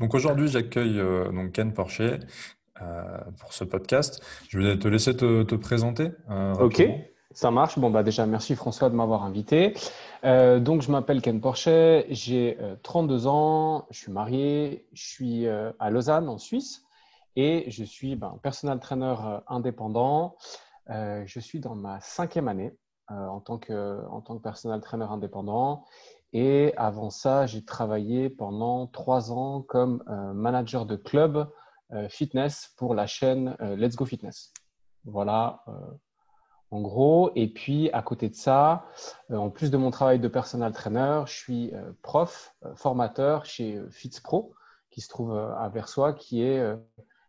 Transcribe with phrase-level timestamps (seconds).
[0.00, 2.20] Donc aujourd'hui, j'accueille euh, donc Ken Porcher
[2.80, 4.22] euh, pour ce podcast.
[4.48, 6.10] Je vais te laisser te, présenter.
[6.30, 6.82] Euh, ok,
[7.32, 7.78] ça marche.
[7.78, 9.74] Bon, bah déjà, merci François de m'avoir invité.
[10.24, 16.28] donc, je m'appelle Ken Porcher, j'ai 32 ans, je suis marié, je suis à Lausanne,
[16.30, 16.82] en Suisse,
[17.36, 19.14] et je suis ben, personal trainer
[19.48, 20.36] indépendant.
[20.88, 22.72] je suis dans ma cinquième année
[23.08, 25.84] en, tant que, en tant que personal trainer indépendant.
[26.32, 31.50] Et avant ça, j'ai travaillé pendant trois ans comme euh, manager de club
[31.92, 34.52] euh, fitness pour la chaîne euh, Let's Go Fitness.
[35.04, 35.64] Voilà,
[36.70, 37.32] en gros.
[37.34, 38.84] Et puis, à côté de ça,
[39.30, 44.52] en plus de mon travail de personal trainer, je suis prof, formateur chez FitzPro,
[44.90, 46.62] qui se trouve à Versoix, qui est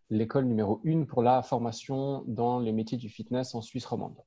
[0.09, 4.21] l'école numéro une pour la formation dans les métiers du fitness en Suisse romande.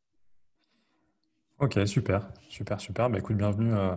[1.60, 3.08] Ok, super, super, super.
[3.08, 3.94] Bah, écoute, bienvenue, euh,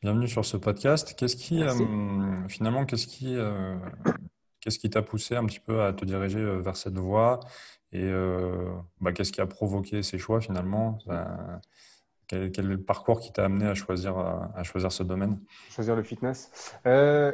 [0.00, 1.14] bienvenue sur ce podcast.
[1.18, 3.74] Qu'est-ce qui, euh, finalement, qu'est-ce qui, euh,
[4.60, 7.40] qu'est-ce qui t'a poussé un petit peu à te diriger vers cette voie?
[7.92, 8.12] Et
[9.00, 10.98] bah, qu'est-ce qui a provoqué ces choix finalement?
[12.28, 15.40] Quel, est le parcours qui t'a amené à choisir, à choisir ce domaine?
[15.68, 16.52] Choisir le fitness.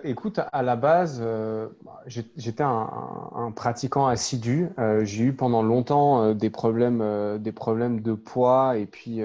[0.05, 1.23] écoute, à la base,
[2.07, 4.71] j'étais un, un, pratiquant assidu.
[5.03, 9.21] J'ai eu pendant longtemps des problèmes, des problèmes de poids et puis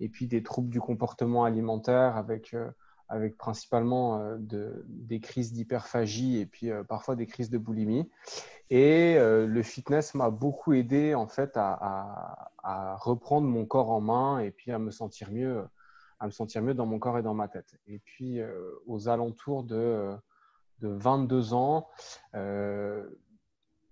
[0.00, 6.38] et puis des troubles du comportement alimentaire avec, euh, principalement euh, de, des crises d'hyperphagie
[6.38, 8.10] et puis euh, parfois des crises de boulimie.
[8.70, 12.52] Et le fitness m'a beaucoup aidé en fait à,
[13.00, 15.64] reprendre mon corps en main et puis à me sentir mieux,
[16.20, 17.74] à me sentir mieux dans mon corps et dans ma tête.
[17.88, 18.38] Et puis
[18.86, 20.14] aux alentours de
[20.82, 21.88] 22 ans,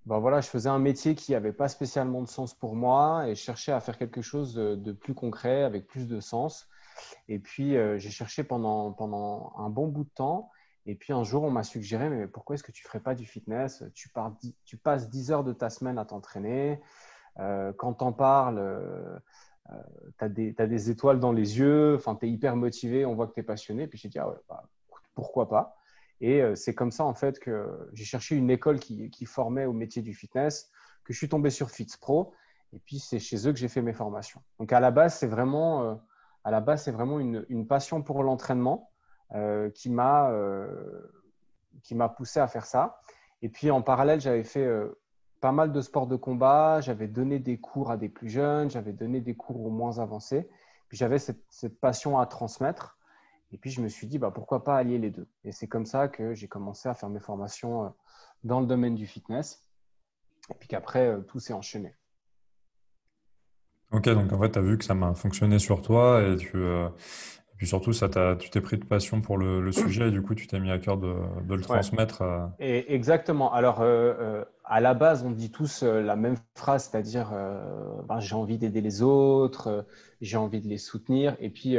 [0.06, 3.34] ben voilà, je faisais un métier qui n'avait pas spécialement de sens pour moi et
[3.34, 6.68] je cherchais à faire quelque chose de, plus concret, avec plus de sens.
[7.28, 10.50] Et puis, euh, j'ai cherché pendant, pendant un bon bout de temps.
[10.86, 13.14] Et puis, un jour, on m'a suggéré, mais pourquoi est-ce que tu ne ferais pas
[13.14, 13.84] du fitness?
[13.94, 14.08] Tu,
[14.78, 16.80] passes 10 heures de ta semaine à t'entraîner.
[17.38, 19.18] Euh, quand tu en parles, euh,
[20.18, 23.34] tu as, des étoiles dans les yeux, enfin, tu es hyper motivé, on voit que
[23.34, 23.86] tu es passionné.
[23.86, 24.64] Puis, j'ai dit, ah ouais, bah,
[25.14, 25.77] pourquoi pas?
[26.20, 29.72] Et euh, c'est comme ça, en fait, que j'ai cherché une école qui, formait au
[29.72, 30.70] métier du fitness,
[31.04, 32.32] que je suis tombé sur FitzPro.
[32.72, 34.42] Et puis, c'est chez eux que j'ai fait mes formations.
[34.58, 35.94] Donc, à la base, c'est vraiment, euh,
[36.44, 38.90] à la base, vraiment une, passion pour l'entraînement
[39.34, 40.32] euh, qui m'a
[41.82, 43.00] qui m'a poussé à faire ça.
[43.40, 44.68] Et puis, en parallèle, j'avais fait
[45.40, 46.80] pas mal de sports de combat.
[46.80, 48.68] J'avais donné des cours à des plus jeunes.
[48.68, 50.50] J'avais donné des cours aux moins avancés.
[50.88, 52.97] Puis, j'avais cette passion à transmettre.
[53.52, 55.86] Et puis, je me suis dit, bah, pourquoi pas allier les deux Et c'est comme
[55.86, 57.88] ça que j'ai commencé à faire mes formations euh,
[58.44, 59.66] dans le domaine du fitness.
[60.50, 61.94] Et puis qu'après, euh, tout s'est enchaîné.
[63.90, 66.56] Ok, donc en fait, tu as vu que ça m'a fonctionné sur toi et, tu,
[66.56, 70.20] euh, et puis surtout, ça tu t'es pris de passion pour le, sujet et du
[70.20, 71.14] coup, tu t'es mis à cœur de,
[71.48, 72.22] le transmettre.
[72.58, 73.50] Et exactement.
[73.50, 73.82] Alors,
[74.64, 77.30] à la base, on dit tous la même phrase, c'est-à-dire
[78.06, 79.86] ben, j'ai envie d'aider les autres,
[80.20, 81.34] j'ai envie de les soutenir.
[81.40, 81.78] Et puis,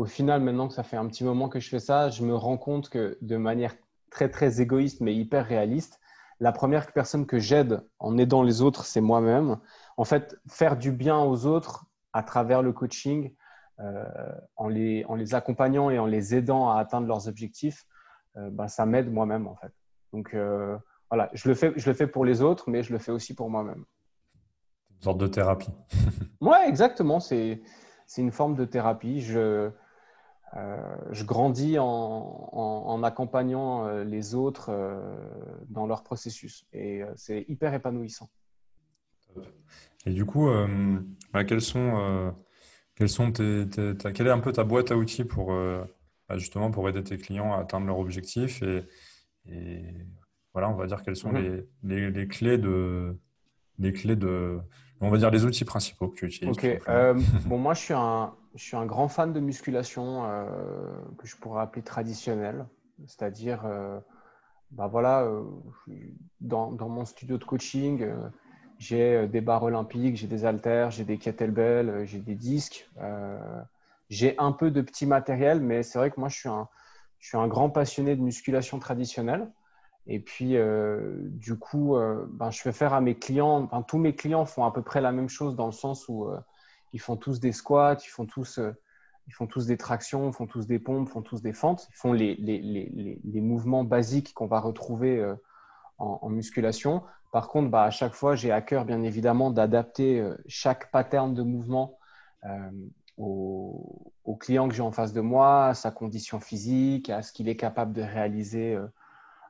[0.00, 2.34] au final, maintenant que ça fait un petit moment que je fais ça, je me
[2.34, 3.74] rends compte que de manière
[4.10, 6.00] très, très égoïste, mais hyper réaliste,
[6.40, 9.58] la première personne que j'aide en aidant les autres, c'est moi-même.
[9.98, 11.84] En fait, faire du bien aux autres
[12.14, 13.34] à travers le coaching,
[13.80, 14.02] euh,
[14.56, 17.84] en, les, en, les, accompagnant et en les aidant à atteindre leurs objectifs,
[18.38, 19.72] euh, ben, ça m'aide moi-même en fait.
[20.14, 20.78] Donc euh,
[21.10, 23.34] voilà, je le, fais, je le fais pour les autres, mais je le fais aussi
[23.34, 23.84] pour moi-même.
[24.96, 25.74] Une sorte de thérapie.
[26.40, 27.20] ouais, exactement.
[27.20, 27.60] C'est
[28.10, 29.20] c'est une forme de thérapie.
[29.20, 29.70] Je,
[30.52, 35.00] je grandis en, accompagnant euh, les autres euh,
[35.68, 38.28] dans leur processus et c'est hyper épanouissant.
[40.06, 40.48] Et du coup,
[41.32, 42.34] bah, quels sont,
[42.96, 43.66] quels sont tes,
[44.14, 45.52] quelle est un peu ta boîte à outils pour
[46.28, 49.84] bah, justement pour aider tes clients à atteindre leurs objectifs et,
[50.52, 51.64] voilà, on va dire quelles sont mhm.
[51.84, 53.16] les, les, clés de
[53.78, 54.58] les clés de
[55.00, 56.56] on va dire les outils principaux que tu utilises.
[56.56, 56.64] Ok.
[56.88, 57.14] Euh,
[57.46, 60.44] bon, moi, je suis, un, je suis un grand fan de musculation euh,
[61.18, 62.66] que je pourrais appeler traditionnelle.
[63.06, 63.98] C'est-à-dire, euh,
[64.72, 65.26] bah voilà,
[66.40, 68.06] dans, dans, mon studio de coaching,
[68.78, 72.88] j'ai des barres olympiques, j'ai des haltères, j'ai des kettlebells, j'ai des disques.
[74.10, 76.68] j'ai un peu de petit matériel, mais c'est vrai que moi, je suis un,
[77.20, 79.50] je suis un grand passionné de musculation traditionnelle.
[80.12, 84.16] Et puis, euh, du coup, euh, ben, je fais faire à mes clients, tous mes
[84.16, 86.36] clients font à peu près la même chose dans le sens où euh,
[86.92, 88.58] ils font tous des squats, ils font tous,
[89.28, 91.86] ils font tous des tractions, ils font tous des pompes, ils font tous des fentes,
[91.90, 95.24] ils font les, les, les, les mouvements basiques qu'on va retrouver
[95.98, 97.04] en, musculation.
[97.30, 101.44] Par contre, bah, à chaque fois, j'ai à cœur, bien évidemment, d'adapter chaque pattern de
[101.44, 102.00] mouvement
[103.16, 107.32] au, au, client que j'ai en face de moi, à sa condition physique, à ce
[107.32, 108.76] qu'il est capable de réaliser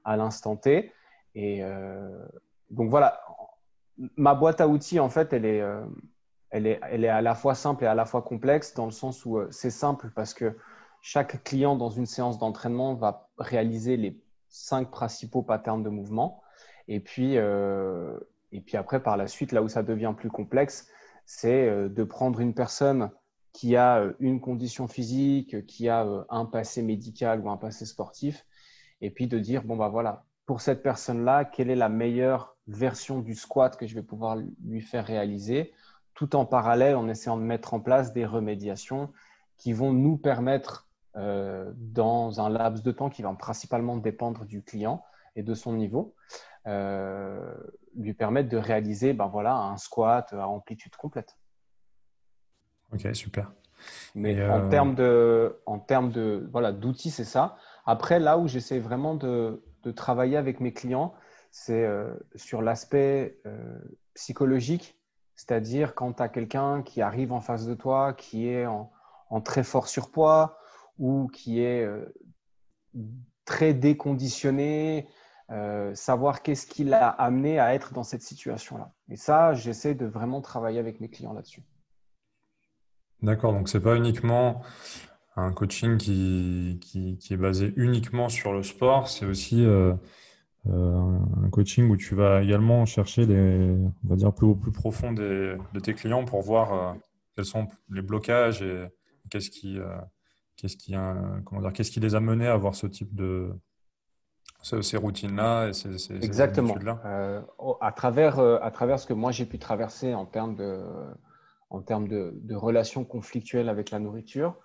[0.04, 0.92] à l'instant T.
[1.34, 1.62] Et
[2.70, 3.20] donc voilà,
[4.16, 5.62] ma boîte à outils, en fait, elle est,
[6.50, 8.90] elle, est, elle est à la fois simple et à la fois complexe, dans le
[8.90, 10.56] sens où c'est simple parce que
[11.02, 16.42] chaque client dans une séance d'entraînement va réaliser les cinq principaux patterns de mouvement.
[16.88, 18.18] Et puis, euh,
[18.52, 20.88] et puis après, par la suite, là où ça devient plus complexe,
[21.24, 23.10] c'est euh, de prendre une personne
[23.52, 28.44] qui a euh, une condition physique, qui a un passé médical ou un passé sportif,
[29.00, 33.20] et puis de dire, bon, bah voilà, pour cette personne-là, quelle est la meilleure version
[33.20, 35.72] du squat que je vais pouvoir lui faire réaliser,
[36.14, 39.12] tout en parallèle en essayant de mettre en place des remédiations
[39.56, 44.62] qui vont nous permettre euh, dans un laps de temps qui va principalement dépendre du
[44.62, 45.04] client
[45.36, 46.14] et de son niveau,
[46.66, 47.54] euh,
[47.96, 51.36] lui permettre de réaliser ben voilà, un squat à amplitude complète.
[52.92, 53.52] Ok, super.
[54.14, 57.56] Mais en euh, termes de, en termes de voilà d'outils, c'est ça.
[57.90, 59.62] Après, là où j'essaie vraiment de,
[59.96, 61.14] travailler avec mes clients,
[61.50, 61.88] c'est
[62.36, 63.40] sur l'aspect
[64.14, 65.00] psychologique,
[65.40, 68.90] c'est-à-dire quand tu as quelqu'un qui arrive en face de toi, qui est en,
[69.42, 70.58] très fort surpoids,
[70.98, 72.14] ou qui est euh,
[73.46, 75.08] très déconditionné,
[75.50, 78.92] euh, savoir qu'est-ce qui l'a amené à être dans cette situation-là.
[79.08, 81.62] Et ça, j'essaie de vraiment travailler avec mes clients là-dessus.
[83.22, 84.60] D'accord, donc ce n'est pas uniquement
[85.36, 89.94] un coaching qui, qui, est basé uniquement sur le sport, c'est aussi euh,
[90.68, 95.12] un coaching où tu vas également chercher les, on va dire, plus au plus profond
[95.12, 96.96] de tes clients pour voir
[97.36, 98.86] quels sont les blocages et
[99.30, 99.78] qu'est-ce qui,
[100.60, 100.92] Qu'est-ce qui,
[101.46, 103.50] comment dire, qu'est-ce qui les a menés à avoir ce type de
[104.60, 106.74] ces routines-là et ces, ces Exactement.
[107.06, 107.40] Euh,
[107.80, 110.84] à, travers, euh, à travers ce que moi j'ai pu traverser en termes de,
[111.70, 114.58] en termes de, de relations conflictuelles avec la nourriture,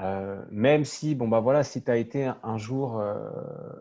[0.00, 3.02] euh, même si, bon, bah voilà, si tu as été un jour,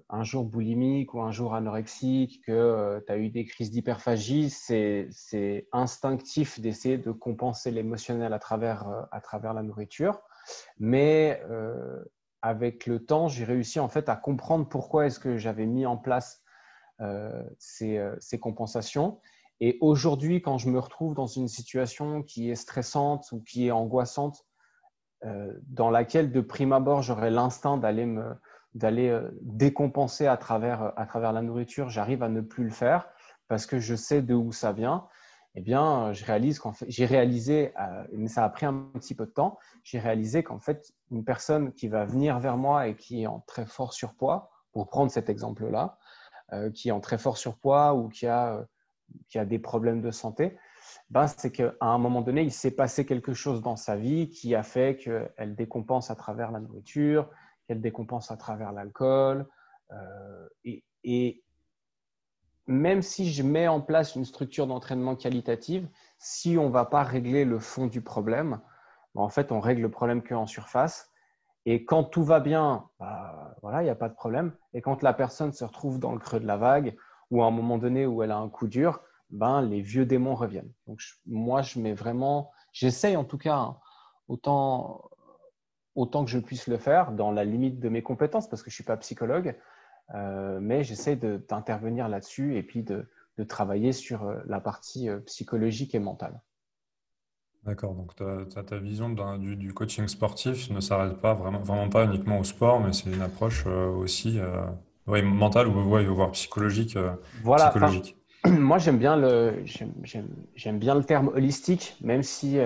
[0.10, 5.68] un jour boulimique ou un jour anorexique, que tu as eu des crises d'hyperphagie, c'est
[5.72, 10.22] instinctif d'essayer de compenser l'émotionnel à travers, à travers la nourriture.
[10.80, 12.04] Mais euh,
[12.42, 15.98] avec le temps, j'ai réussi en fait à comprendre pourquoi est-ce que j'avais mis en
[15.98, 16.42] place
[17.02, 17.44] euh,
[17.82, 19.20] euh, ces, compensations.
[19.60, 23.72] Et aujourd'hui, quand je me retrouve dans une situation qui est stressante ou qui est
[23.72, 24.46] angoissante,
[25.68, 28.36] dans laquelle de prime abord j'aurais l'instinct d'aller me
[28.74, 33.08] d'aller décompenser à travers, à travers la nourriture, j'arrive à ne plus le faire
[33.48, 35.08] parce que je sais de où ça vient.
[35.56, 39.14] Eh bien, je réalise qu'en fait, j'ai réalisé, euh, mais ça a pris un petit
[39.14, 42.96] peu de temps, j'ai réalisé qu'en fait, une personne qui va venir vers moi et
[42.96, 46.00] qui est en très fort surpoids, pour prendre cet exemple-là,
[46.54, 48.66] euh, qui est en très fort surpoids ou qui a, euh,
[49.30, 50.58] qui a des problèmes de santé,
[51.10, 54.56] ben, c'est qu'à un moment donné, il s'est passé quelque chose dans sa vie qui
[54.56, 57.30] a fait qu'elle décompense à travers la nourriture,
[57.68, 59.48] qu'elle décompense à travers l'alcool.
[60.64, 61.44] et, et
[62.68, 65.88] même si je mets en place une structure d'entraînement qualitative,
[66.18, 68.62] si on ne va pas régler le fond du problème,
[69.16, 71.10] bah, en fait, on règle le problème qu'en surface.
[71.66, 74.54] Et quand tout va bien, bah, voilà, il n'y a pas de problème.
[74.74, 76.96] Et quand la personne se retrouve dans le creux de la vague,
[77.32, 79.02] ou à un moment donné où elle a un coup dur,
[79.34, 80.72] ben, les vieux démons reviennent.
[80.88, 83.78] Donc, moi, je mets vraiment, j'essaye en tout cas, hein,
[84.28, 85.10] autant,
[85.96, 88.74] autant que je puisse le faire, dans la limite de mes compétences, parce que je
[88.74, 89.58] ne suis pas psychologue,
[90.14, 93.08] euh, mais j'essaie d'intervenir là-dessus et puis de,
[93.50, 96.40] travailler sur euh, la partie euh, psychologique et mentale.
[97.64, 102.44] D'accord, donc ta vision du, coaching sportif ne s'arrête pas vraiment, vraiment pas uniquement au
[102.44, 104.38] sport, mais c'est une approche aussi
[105.08, 106.98] mentale ou voire psychologique.
[107.42, 108.18] Voilà, psychologique.
[108.48, 112.58] moi j'aime bien, le, j'aime, bien le terme holistique, même si,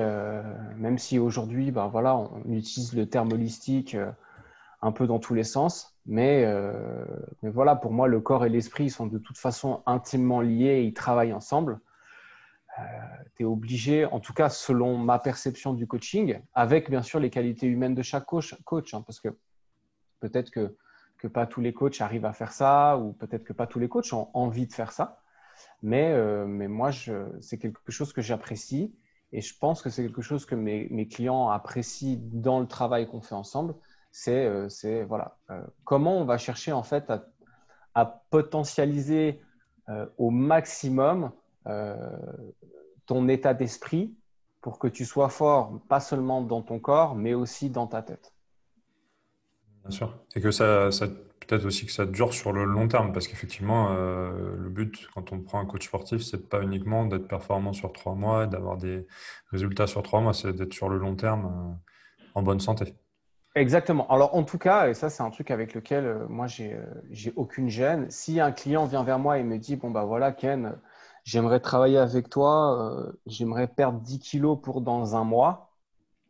[0.77, 3.95] même si aujourd'hui ben voilà, on utilise le terme holistique
[4.81, 5.97] un peu dans tous les sens.
[6.09, 7.05] Euh,
[7.41, 10.83] mais, voilà, pour moi, le corps et l'esprit sont de toute façon intimement liés et
[10.83, 11.79] ils travaillent ensemble.
[12.79, 12.83] Euh,
[13.35, 17.31] tu es obligé, en tout cas selon ma perception du coaching, avec bien sûr les
[17.31, 19.29] qualités humaines de chaque coach, coach hein, parce que
[20.19, 20.75] peut-être que,
[21.17, 23.89] que pas tous les coachs arrivent à faire ça, ou peut-être que pas tous les
[23.89, 25.19] coachs ont envie de faire ça.
[25.81, 26.91] Mais, euh, mais moi,
[27.41, 28.95] c'est quelque chose que j'apprécie
[29.31, 33.21] et je pense que c'est quelque chose que mes, clients apprécient dans le travail qu'on
[33.21, 33.75] fait ensemble
[34.17, 37.11] c'est euh, voilà, euh, comment on va chercher en fait
[37.93, 39.41] à, potentialiser
[39.89, 41.31] euh, au maximum
[43.05, 44.15] ton état d'esprit
[44.61, 48.33] pour que tu sois fort, pas seulement dans ton corps, mais aussi dans ta tête.
[49.81, 50.17] Bien sûr.
[50.35, 50.89] Et que ça,
[51.47, 55.39] peut-être aussi que ça dure sur le long terme, parce qu'effectivement, le but quand on
[55.39, 59.07] prend un coach sportif, c'est pas uniquement d'être performant sur trois mois, d'avoir des
[59.51, 61.77] résultats sur trois mois, c'est d'être sur le long terme
[62.35, 62.95] en bonne santé.
[63.57, 64.07] Exactement.
[64.09, 67.31] Alors, en tout cas, et ça, c'est un truc avec lequel euh, moi, j'ai euh,
[67.35, 68.07] aucune gêne.
[68.11, 70.77] Si un client vient vers moi et me dit Bon, bah voilà, Ken,
[71.23, 75.73] j'aimerais travailler avec toi, euh, j'aimerais perdre 10 kilos pour dans un mois,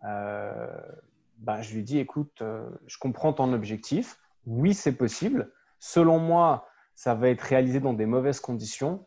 [0.02, 2.42] bah, je lui dis Écoute,
[2.88, 4.18] je comprends ton objectif.
[4.48, 5.52] Oui, c'est possible.
[5.78, 9.06] Selon moi, ça va être réalisé dans des mauvaises conditions.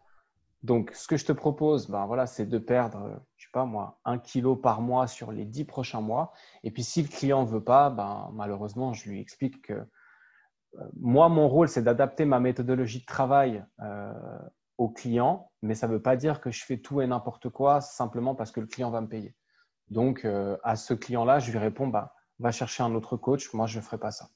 [0.63, 3.99] Donc, ce que je te propose, ben voilà, c'est de perdre, je sais pas moi,
[4.05, 6.33] un kilo par mois sur les dix prochains mois.
[6.63, 10.85] Et puis, si le client ne veut pas, ben, malheureusement, je lui explique que euh,
[10.95, 14.13] moi, mon rôle, c'est d'adapter ma méthodologie de travail euh,
[14.77, 17.81] au client, mais ça ne veut pas dire que je fais tout et n'importe quoi
[17.81, 19.35] simplement parce que le client va me payer.
[19.89, 23.67] Donc, euh, à ce client-là, je lui réponds, bah, va chercher un autre coach, moi,
[23.67, 24.29] je ne ferai pas ça.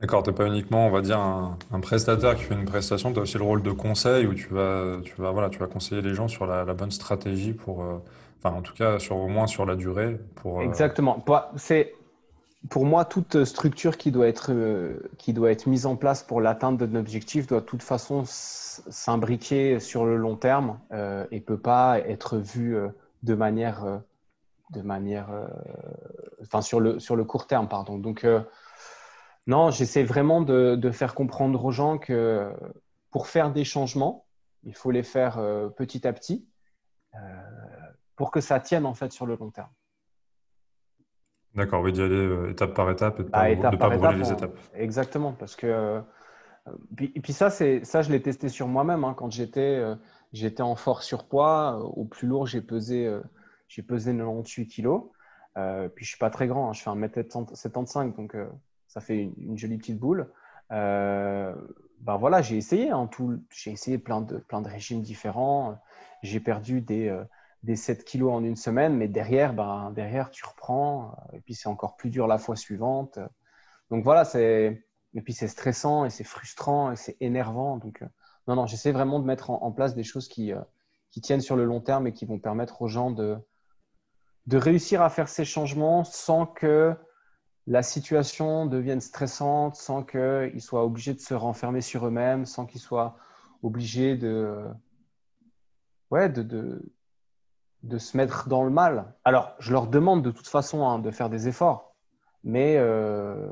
[0.00, 3.18] D'accord, tu n'es pas uniquement, on va dire, un, prestataire qui fait une prestation, tu
[3.18, 6.02] as aussi le rôle de conseil où tu vas, tu vas, voilà, tu vas conseiller
[6.02, 7.98] les gens sur la, bonne stratégie pour, euh,
[8.38, 10.20] enfin en tout cas au moins sur la durée.
[10.36, 11.24] Pour, euh, Exactement.
[11.56, 11.96] C'est
[12.70, 16.40] pour moi toute structure qui doit être, euh, qui doit être mise en place pour
[16.40, 21.58] l'atteinte d'un objectif doit de toute façon s'imbriquer sur le long terme et ne peut
[21.58, 22.78] pas être vue
[23.24, 24.00] de manière,
[24.70, 25.26] de manière,
[26.40, 27.98] enfin sur le, sur le court terme, pardon.
[27.98, 28.24] Donc
[29.48, 32.52] non, j'essaie vraiment de, faire comprendre aux gens que
[33.10, 34.26] pour faire des changements,
[34.62, 36.46] il faut les faire euh, petit à petit
[37.14, 37.18] euh,
[38.14, 39.70] pour que ça tienne en fait sur le long terme.
[41.54, 43.30] D'accord, oui, d'y aller euh, étape par étape et de ne
[43.62, 44.58] bah, pas, brûler les étapes.
[44.74, 46.02] Exactement, parce que
[47.00, 49.14] et puis ça, ça je l'ai testé sur moi-même hein.
[49.16, 49.82] quand j'étais
[50.34, 51.78] j'étais en fort surpoids.
[51.78, 53.10] Au plus lourd, j'ai pesé
[53.66, 55.04] j'ai pesé 98 kilos.
[55.94, 56.72] puis je suis pas très grand, hein.
[56.74, 58.36] je fais 1m75, donc
[58.88, 60.32] ça fait une, jolie petite boule.
[60.72, 61.54] Euh,
[62.00, 65.78] ben voilà, j'ai essayé, hein, tout, j'ai essayé plein de, plein de régimes différents.
[66.22, 67.22] J'ai perdu des, euh,
[67.62, 71.14] des 7 kilos en une semaine, mais derrière, ben, derrière tu reprends.
[71.32, 73.18] Et puis c'est encore plus dur la fois suivante.
[73.90, 77.76] Donc voilà, c'est, et puis c'est stressant et c'est frustrant et c'est énervant.
[77.76, 78.06] Donc euh,
[78.46, 80.52] non, non, j'essaie vraiment de mettre en, place des choses qui,
[81.10, 83.36] qui tiennent sur le long terme et qui vont permettre aux gens de,
[84.46, 86.96] de réussir à faire ces changements sans que
[87.68, 92.80] la situation devienne stressante sans qu'ils soient obligés de se renfermer sur eux-mêmes, sans qu'ils
[92.80, 93.16] soient
[93.62, 94.64] obligés de,
[96.10, 96.42] ouais, de,
[97.82, 99.12] de, se mettre dans le mal.
[99.24, 101.94] Alors, je leur demande de toute façon hein, de faire des efforts,
[102.42, 103.46] mais, euh,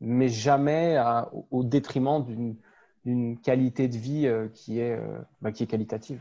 [0.00, 1.00] mais jamais
[1.52, 2.24] au détriment
[3.04, 6.20] d'une qualité de vie euh, qui, est, euh, bah, qui est qualitative.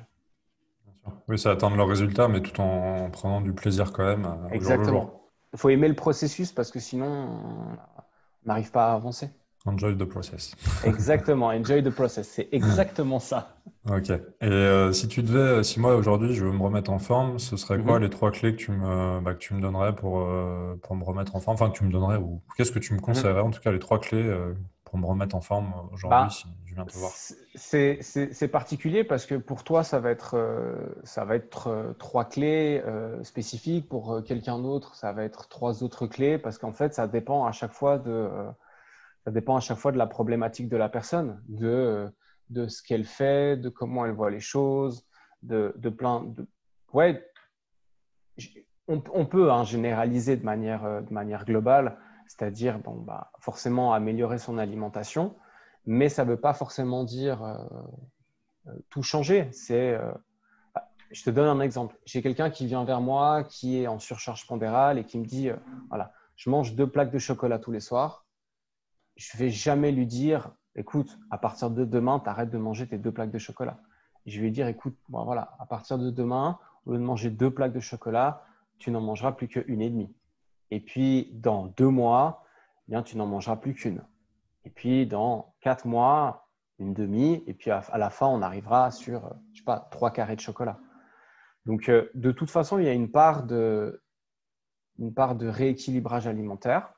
[1.27, 4.27] Oui, c'est atteindre leur résultat, mais tout en prenant du plaisir quand même.
[4.51, 5.18] Exactement.
[5.53, 9.29] Il faut aimer le processus parce que sinon, on n'arrive pas à avancer.
[9.65, 10.55] Enjoy the process.
[10.85, 13.57] exactement, enjoy the process, c'est exactement ça.
[13.89, 14.09] Ok.
[14.09, 17.57] Et euh, si tu devais, si moi aujourd'hui je veux me remettre en forme, ce
[17.57, 18.03] serait quoi mhm.
[18.03, 21.03] les trois clés que tu me, bah, que tu me donnerais pour, euh, pour me
[21.03, 21.55] remettre en forme?
[21.55, 23.05] Enfin, que tu me donnerais, ou qu'est-ce que tu me mhm.
[23.05, 24.53] conseillerais En tout cas, les trois clés euh,
[24.89, 27.11] pour me remettre en forme aujourd'hui bah, si je viens te voir
[27.55, 32.25] C'est particulier parce que pour toi, ça va être, euh, ça va être euh, trois
[32.25, 33.87] clés euh, spécifiques.
[33.87, 37.51] Pour quelqu'un d'autre, ça va être trois autres clés parce qu'en fait, ça dépend à
[37.51, 38.29] chaque fois de,
[39.25, 42.11] ça dépend à chaque fois de la problématique de la personne, de,
[42.49, 45.05] de ce qu'elle fait, de comment elle voit les choses,
[45.43, 46.47] de, de plein de.
[46.93, 47.23] Ouais,
[48.87, 51.97] on, on peut hein, généraliser de manière, de manière globale
[52.29, 55.35] c'est-à-dire bah, forcément améliorer son alimentation,
[55.87, 57.57] mais ça ne veut pas forcément dire euh,
[58.67, 59.49] euh, tout changer.
[59.51, 60.11] C'est, euh,
[60.75, 61.97] bah, je te donne un exemple.
[62.05, 65.49] J'ai quelqu'un qui vient vers moi qui est en surcharge pondérale et qui me dit
[65.89, 68.27] voilà, je mange deux plaques de chocolat tous les soirs.
[69.15, 72.87] Je ne vais jamais lui dire écoute, à partir de demain, tu arrêtes de manger
[72.87, 73.79] tes deux plaques de chocolat.
[74.27, 77.49] je vais lui dire écoute, voilà, à partir de demain, au lieu de manger deux
[77.49, 78.43] plaques de chocolat,
[78.77, 80.13] tu n'en mangeras plus qu'une et demie.
[80.71, 82.43] Et puis, dans deux mois,
[82.87, 84.03] eh bien, tu n'en mangeras plus qu'une.
[84.65, 86.49] Et puis, dans quatre mois,
[86.79, 87.43] une demi.
[87.47, 90.79] Et puis, à la fin, on arrivera sur, je sais pas, trois carrés de chocolat.
[91.65, 94.01] Donc, euh, de toute façon, il y a une part de,
[94.99, 96.93] une part de rééquilibrage alimentaire.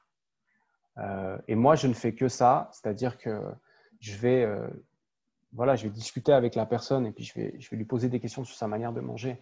[0.97, 3.41] Euh, et moi, je ne fais que ça, c'est-à-dire que
[3.99, 4.67] je vais, euh,
[5.53, 8.09] voilà, je vais discuter avec la personne et puis je vais, je vais lui poser
[8.09, 9.39] des questions sur sa manière de manger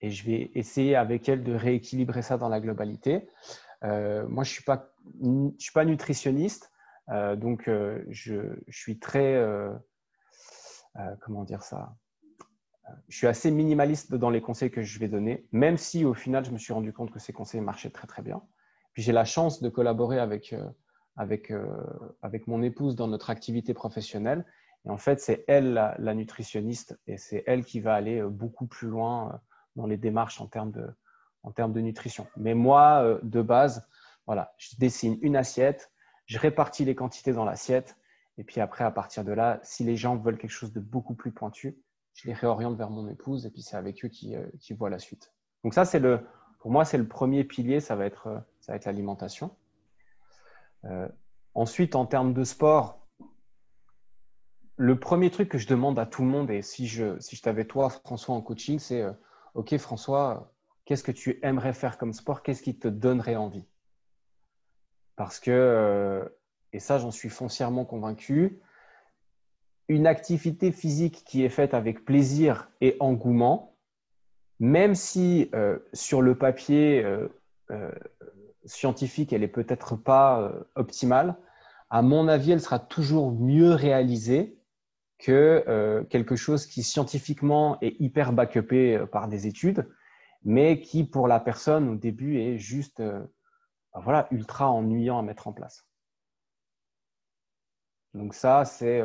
[0.00, 3.28] et je vais essayer avec elle de rééquilibrer ça dans la globalité.
[3.84, 4.92] Euh, moi, je ne suis, pas,
[5.58, 6.72] suis pas nutritionniste,
[7.10, 9.42] euh, donc euh, je, suis très,
[11.20, 11.94] comment dire ça
[13.08, 16.44] je suis assez minimaliste dans les conseils que je vais donner, même si au final,
[16.44, 18.40] je me suis rendu compte que ces conseils marchaient très très bien.
[18.92, 20.54] Puis j'ai la chance de collaborer avec,
[21.16, 21.52] avec,
[22.22, 24.44] avec mon épouse dans notre activité professionnelle.
[24.84, 28.86] Et en fait, c'est elle la, nutritionniste et c'est elle qui va aller beaucoup plus
[28.86, 29.40] loin
[29.74, 30.86] dans les démarches en termes de,
[31.46, 32.26] en termes de nutrition.
[32.36, 33.88] Mais moi, euh, de base,
[34.26, 35.92] voilà, je dessine une assiette,
[36.26, 37.96] je répartis les quantités dans l'assiette.
[38.36, 41.14] Et puis après, à partir de là, si les gens veulent quelque chose de beaucoup
[41.14, 41.78] plus pointu,
[42.14, 44.90] je les réoriente vers mon épouse et puis c'est avec eux qui, euh, qui voient
[44.90, 45.32] la suite.
[45.62, 46.26] Donc ça, c'est le,
[46.58, 49.56] pour moi, c'est le premier pilier, ça va être, euh, ça va être l'alimentation.
[51.54, 53.08] Ensuite, en termes de sport,
[54.76, 57.42] le premier truc que je demande à tout le monde, et si je, si je
[57.42, 59.04] t'avais toi, François, en coaching, c'est
[59.54, 60.52] OK, François,
[60.86, 62.42] qu'est-ce que tu aimerais faire comme sport?
[62.42, 63.66] Qu'est-ce qui te donnerait envie?
[65.16, 66.32] Parce que,
[66.72, 68.60] et ça, j'en suis foncièrement convaincu,
[69.88, 73.76] une activité physique qui est faite avec plaisir et engouement,
[74.58, 77.28] même si euh, sur le papier euh,
[77.70, 77.90] euh,
[78.64, 81.36] scientifique, elle est peut-être pas optimale,
[81.88, 84.58] à mon avis, elle sera toujours mieux réalisée
[85.18, 89.88] que quelque chose qui scientifiquement est hyper backupé par des études,
[90.46, 95.48] mais qui pour la personne au début est juste ben voilà, ultra ennuyant à mettre
[95.48, 95.86] en place.
[98.14, 99.02] Donc ça, c'est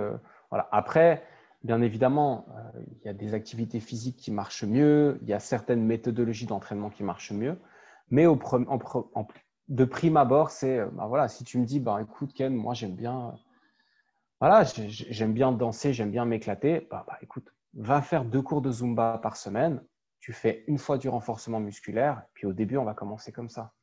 [0.50, 0.70] voilà.
[0.72, 1.24] Après,
[1.64, 5.40] bien évidemment, euh, il y a des activités physiques qui marchent mieux, il y a
[5.40, 7.58] certaines méthodologies d'entraînement qui marchent mieux,
[8.10, 8.40] mais au,
[9.68, 12.74] de prime abord, c'est, euh, bah voilà, si tu me dis, bah, écoute Ken, moi
[12.74, 13.36] j'aime bien,
[14.40, 18.72] voilà, j'aime bien danser, j'aime bien m'éclater, bah, bah, écoute, va faire deux cours de
[18.72, 19.82] Zumba par semaine,
[20.22, 23.74] tu fais une fois du renforcement musculaire, puis au début, on va commencer comme ça.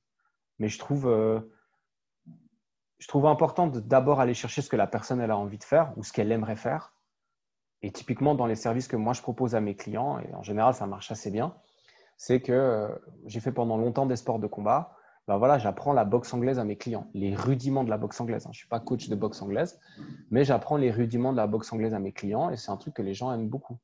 [0.60, 1.40] Mais je trouve, euh,
[2.98, 5.92] je trouve important de d'abord aller chercher ce que la personne a envie de faire
[5.96, 6.94] ou ce qu'elle aimerait faire.
[7.82, 10.74] Et typiquement, dans les services que moi je propose à mes clients, et en général
[10.74, 11.56] ça marche assez bien,
[12.16, 12.88] c'est que euh,
[13.26, 14.94] j'ai fait pendant longtemps des sports de combat.
[15.26, 18.44] Ben voilà, j'apprends la boxe anglaise à mes clients, les rudiments de la boxe anglaise.
[18.44, 19.78] Je ne suis pas coach de boxe anglaise,
[20.30, 22.94] mais j'apprends les rudiments de la boxe anglaise à mes clients et c'est un truc
[22.94, 23.78] que les gens aiment beaucoup.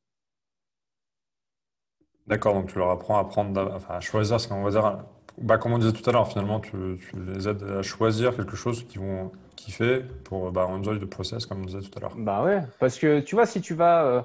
[2.26, 5.04] D'accord, donc tu leur apprends à, prendre, enfin, à choisir ce qu'on va dire
[5.38, 6.76] bah, comme on disait tout à l'heure, finalement, tu,
[7.14, 11.62] les aides à choisir quelque chose qu'ils vont kiffer pour bah, enjoy the process, comme
[11.62, 12.14] on disait tout à l'heure.
[12.16, 14.23] Bah ouais, parce que tu vois, si tu vas, euh,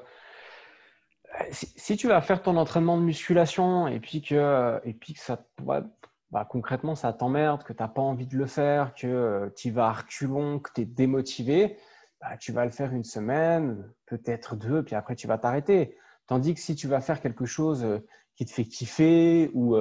[1.52, 5.44] si, tu vas faire ton entraînement de musculation et puis que, et puis que ça,
[6.32, 9.72] bah, concrètement, ça t'emmerde, que tu n'as pas envie de le faire, que euh, tu
[9.72, 11.78] vas à reculons, que tu es démotivé,
[12.22, 15.98] bah, tu vas le faire une semaine, peut-être deux, puis après tu vas t'arrêter.
[16.30, 18.00] Tandis que si tu vas faire quelque chose euh,
[18.36, 19.76] qui te fait kiffer ou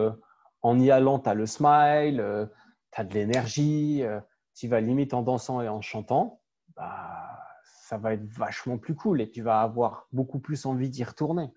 [0.62, 2.46] en y allant, tu as le smile, euh,
[2.92, 4.20] tu as de l'énergie, euh,
[4.54, 6.40] tu vas limite en dansant et en chantant,
[6.76, 11.04] bah, ça va être vachement plus cool et tu vas avoir beaucoup plus envie d'y
[11.04, 11.50] retourner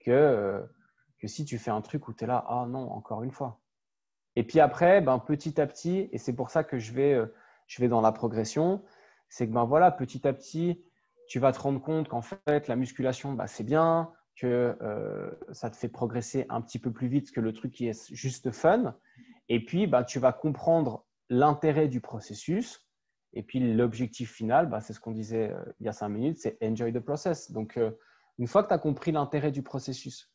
[0.00, 0.62] que, euh,
[1.18, 3.60] que si tu fais un truc où tu es là, ah non, encore une fois.
[4.36, 7.18] Et puis après, ben, petit à petit, et c'est pour ça que je vais,
[7.66, 8.84] je vais dans la progression,
[9.30, 10.84] c'est que ben, voilà, petit à petit,
[11.28, 15.70] tu vas te rendre compte qu'en fait, la musculation, bah, c'est bien, que euh, ça
[15.70, 18.94] te fait progresser un petit peu plus vite que le truc qui est juste fun.
[19.48, 22.86] Et puis, bah, tu vas comprendre l'intérêt du processus.
[23.32, 26.38] Et puis, l'objectif final, bah, c'est ce qu'on disait euh, il y a cinq minutes,
[26.38, 27.50] c'est enjoy the process.
[27.50, 27.90] Donc, euh,
[28.38, 30.30] une fois que tu as compris l'intérêt du processus,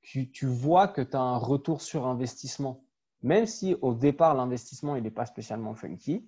[0.00, 2.84] tu, tu vois que tu as un retour sur investissement,
[3.22, 6.26] même si au départ, l'investissement, il n'est pas spécialement funky.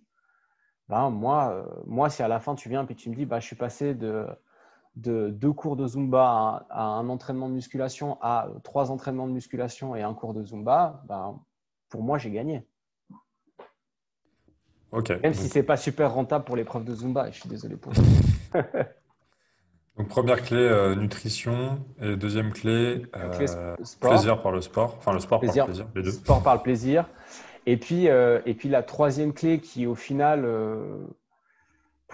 [0.89, 3.47] Bah, moi, moi, si à la fin, tu viens et tu me dis, bah, je
[3.47, 4.27] suis passé de
[4.97, 9.97] de deux cours de Zumba à, un entraînement de musculation à trois entraînements de musculation
[9.97, 11.41] et un cours de Zumba, ben,
[11.89, 12.67] pour moi, j'ai gagné.
[15.23, 17.77] Même si ce n'est pas super rentable pour les profs de Zumba, je suis désolé
[17.77, 18.03] pour ça.
[19.97, 21.85] Donc, première clé, euh, nutrition.
[22.01, 24.97] Et deuxième clé, euh, plaisir par le sport.
[24.99, 26.11] Enfin, le sport par le plaisir, les deux.
[26.13, 27.09] Sport par le plaisir.
[27.67, 30.45] Et puis, euh, et puis la troisième clé qui, au final,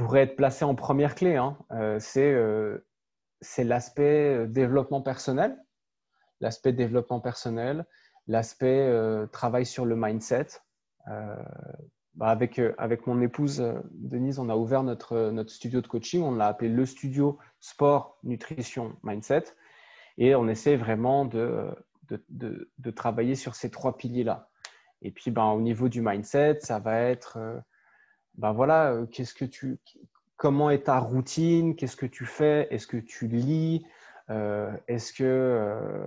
[0.01, 1.37] pourrait être placé en première clé.
[1.37, 1.59] Hein.
[1.73, 2.79] Euh, euh,
[3.43, 5.63] c'est l'aspect euh, développement personnel,
[6.41, 7.85] l'aspect développement personnel,
[8.27, 8.91] l'aspect
[9.33, 10.47] travail sur le mindset.
[12.15, 16.23] Bah, avec, avec mon épouse Denise, on a ouvert notre, notre studio de coaching.
[16.23, 19.45] On l'a appelé le studio sport, nutrition, mindset.
[20.19, 21.71] Et on essaie vraiment de,
[22.29, 24.50] de, de, travailler sur ces trois piliers-là.
[25.03, 27.63] Et puis, ben, au niveau du mindset, ça va être
[28.35, 29.79] ben voilà, euh, qu'est-ce que tu,
[30.37, 33.87] comment est ta routine, qu'est-ce que tu fais, est-ce que tu lis,
[34.31, 36.01] euh, est-ce que, euh,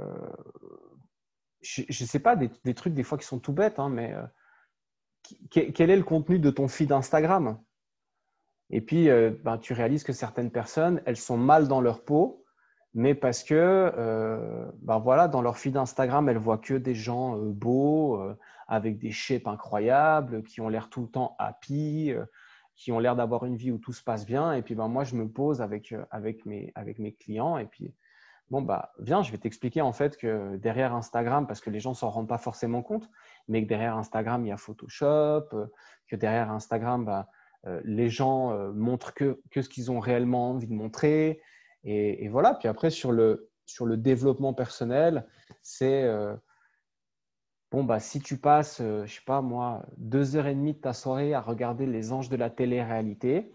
[1.61, 4.13] je ne sais pas, des, trucs des fois qui sont tout bêtes, hein, mais
[5.49, 7.57] quel est le contenu de ton feed Instagram?
[8.69, 9.07] Et puis,
[9.43, 12.42] ben, tu réalises que certaines personnes, elles sont mal dans leur peau,
[12.93, 18.21] mais parce que, ben voilà, dans leur feed Instagram, elles voient que des gens beaux
[18.67, 22.25] avec des shapes incroyables, qui ont l'air tout le temps happy, euh,
[22.75, 24.53] qui ont l'air d'avoir une vie où tout se passe bien.
[24.53, 27.65] Et puis, ben, moi, je me pose avec, euh, avec, mes, avec mes clients et
[27.65, 27.93] puis,
[28.49, 31.91] bon, bah, viens, je vais t'expliquer en fait que derrière Instagram, parce que les gens
[31.91, 33.09] ne s'en rendent pas forcément compte,
[33.47, 35.49] mais que derrière Instagram, il y a Photoshop,
[36.07, 37.27] que derrière Instagram, bah,
[37.85, 41.41] les gens montrent que, que ce qu'ils ont réellement envie de montrer.
[41.83, 42.53] Et, voilà.
[42.55, 45.25] Puis après, sur le, sur le développement personnel,
[45.61, 46.09] c'est
[47.71, 50.93] bon, bah, si tu passes, je sais pas moi, deux heures et demie de ta
[50.93, 53.51] soirée à regarder les anges de la télé-réalité,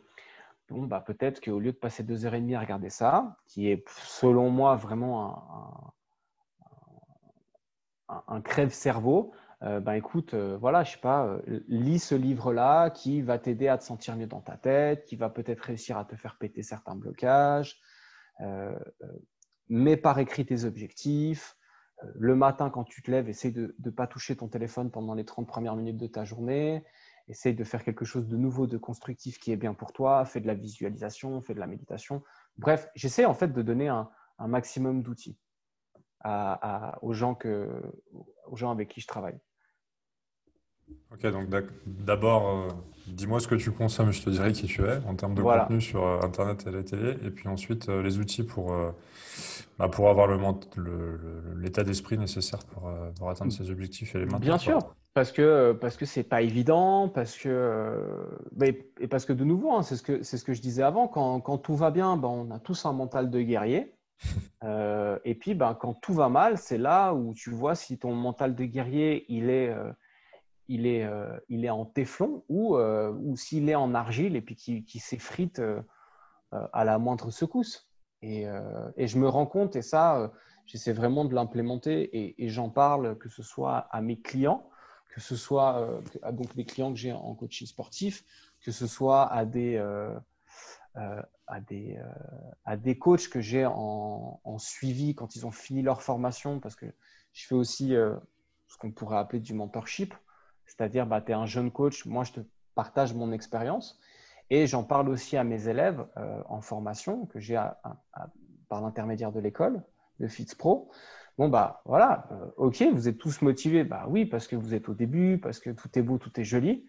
[0.68, 3.70] bon, bah, peut-être qu'au lieu de passer deux heures et demie à regarder ça, qui
[3.70, 5.92] est selon moi vraiment
[8.08, 12.90] un, un, crève-cerveau, euh, bah, écoute, euh, voilà, je sais pas, euh, lis ce livre-là
[12.90, 16.04] qui va t'aider à te sentir mieux dans ta tête, qui va peut-être réussir à
[16.04, 17.80] te faire péter certains blocages.
[19.68, 21.57] Mets par écrit tes objectifs.
[22.14, 25.24] Le matin, quand tu te lèves, essaye de ne pas toucher ton téléphone pendant les
[25.24, 26.85] 30 premières minutes de ta journée
[27.29, 30.40] essaye de faire quelque chose de nouveau, de constructif qui est bien pour toi, fais
[30.40, 32.22] de la visualisation, fais de la méditation.
[32.57, 35.37] Bref, j'essaie en fait de donner un, maximum d'outils
[36.24, 37.37] aux, gens
[38.46, 39.38] aux gens avec qui je travaille.
[41.11, 41.48] Ok, donc
[41.87, 42.68] d'abord, euh,
[43.12, 45.80] dis-moi ce que tu consommes, je te dirai qui tu es en termes de contenu
[45.80, 48.74] sur euh, Internet et la télé, et puis ensuite euh, les outils pour,
[49.78, 50.28] bah, pour avoir
[51.56, 54.40] l'état d'esprit nécessaire pour, pour, atteindre ses objectifs et les maintenir.
[54.40, 54.78] Bien sûr,
[55.14, 58.28] parce que parce que c'est pas évident, parce que
[59.00, 61.08] et parce que de nouveau, hein, c'est ce que c'est ce que je disais avant,
[61.08, 63.94] quand, quand tout va bien, ben, on a tous un mental de guerrier.
[65.24, 68.54] et puis, ben, quand tout va mal, c'est là où tu vois si ton mental
[68.54, 69.72] de guerrier il est
[70.68, 74.42] il est, euh, il est en téflon ou, euh, ou s'il est en argile et
[74.42, 75.83] puis qui, qui s'effrite euh,
[76.52, 77.88] à la moindre secousse.
[78.20, 78.46] Et,
[78.96, 80.33] et, je me rends compte, et ça,
[80.66, 84.68] j'essaie vraiment de l'implémenter et, j'en parle, que ce soit à mes clients,
[85.14, 88.24] que ce soit à donc des clients que j'ai en coaching sportif,
[88.61, 89.78] que ce soit à des,
[90.96, 91.96] à des,
[92.64, 96.74] à des coachs que j'ai en, en, suivi quand ils ont fini leur formation, parce
[96.74, 96.87] que
[97.33, 100.12] je fais aussi ce qu'on pourrait appeler du mentorship.
[100.68, 102.40] C'est-à-dire, bah, tu es un jeune coach, moi je te
[102.74, 103.98] partage mon expérience
[104.50, 107.61] et j'en parle aussi à mes élèves euh, en formation que j'ai
[108.68, 109.83] par l'intermédiaire de l'école,
[110.20, 110.90] de FitzPro.
[111.38, 113.85] Bon, bah voilà, euh, ok, vous êtes tous motivés.
[113.85, 116.44] Bah oui, parce que vous êtes au début, parce que tout est beau, tout est
[116.44, 116.87] joli.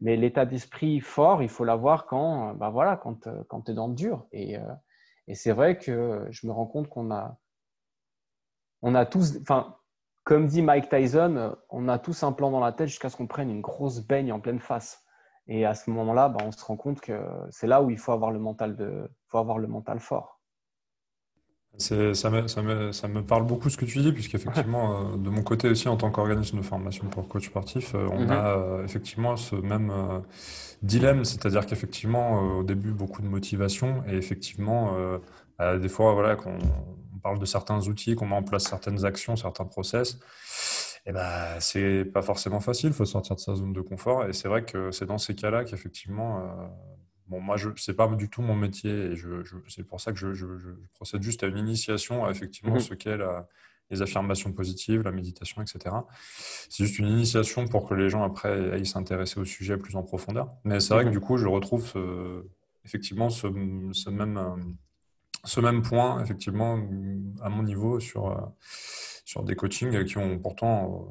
[0.00, 3.74] Mais l'état d'esprit fort, il faut l'avoir quand, bah voilà, quand, euh, quand tu es
[3.74, 4.26] dans le dur.
[4.32, 4.56] Et,
[5.28, 7.38] et c'est vrai que je me rends compte qu'on a,
[8.82, 9.76] on a tous, enfin,
[10.24, 13.16] comme dit Mike Tyson, euh, on a tous un plan dans la tête jusqu'à ce
[13.16, 15.02] qu'on prenne une grosse baigne en pleine face.
[15.48, 18.12] Et à ce moment-là, bah, on se rend compte que c'est là où il faut
[18.12, 20.40] avoir le mental, de, faut avoir le mental fort.
[21.78, 25.30] Ça me, ça, me, ça me, parle beaucoup ce que tu dis, puisqu'effectivement, euh, de
[25.30, 28.30] mon côté aussi, en tant qu'organisme de formation pour coach sportif, euh, on mhm.
[28.30, 29.90] a effectivement ce même
[30.82, 34.94] dilemme, c'est-à-dire qu'effectivement, au début, beaucoup de motivation, et effectivement,
[35.58, 36.58] des fois, voilà, qu'on
[37.22, 40.18] parle de certains outils, qu'on met en place certaines actions, certains process,
[41.06, 44.26] eh ben, c'est pas forcément facile, il faut sortir de sa zone de confort.
[44.26, 46.66] Et c'est vrai que c'est dans ces cas-là qu'effectivement, euh,
[47.28, 50.18] bon, moi, je c'est pas du tout mon métier, et je, c'est pour ça que
[50.18, 50.46] je, je,
[50.94, 52.80] procède juste à une initiation à effectivement mhm.
[52.80, 53.18] ce qu'est
[53.90, 55.94] les affirmations positives, la méditation, etc.
[56.70, 60.02] C'est juste une initiation pour que les gens après aillent s'intéresser au sujet plus en
[60.02, 60.50] profondeur.
[60.64, 61.14] Mais c'est vrai que mhm.
[61.14, 61.92] du coup, je retrouve
[62.84, 63.46] effectivement ce,
[63.92, 64.56] ce même euh,
[65.44, 66.78] ce même point, effectivement,
[67.42, 68.36] à mon niveau, sur, euh,
[69.24, 71.10] sur des coachings qui ont pourtant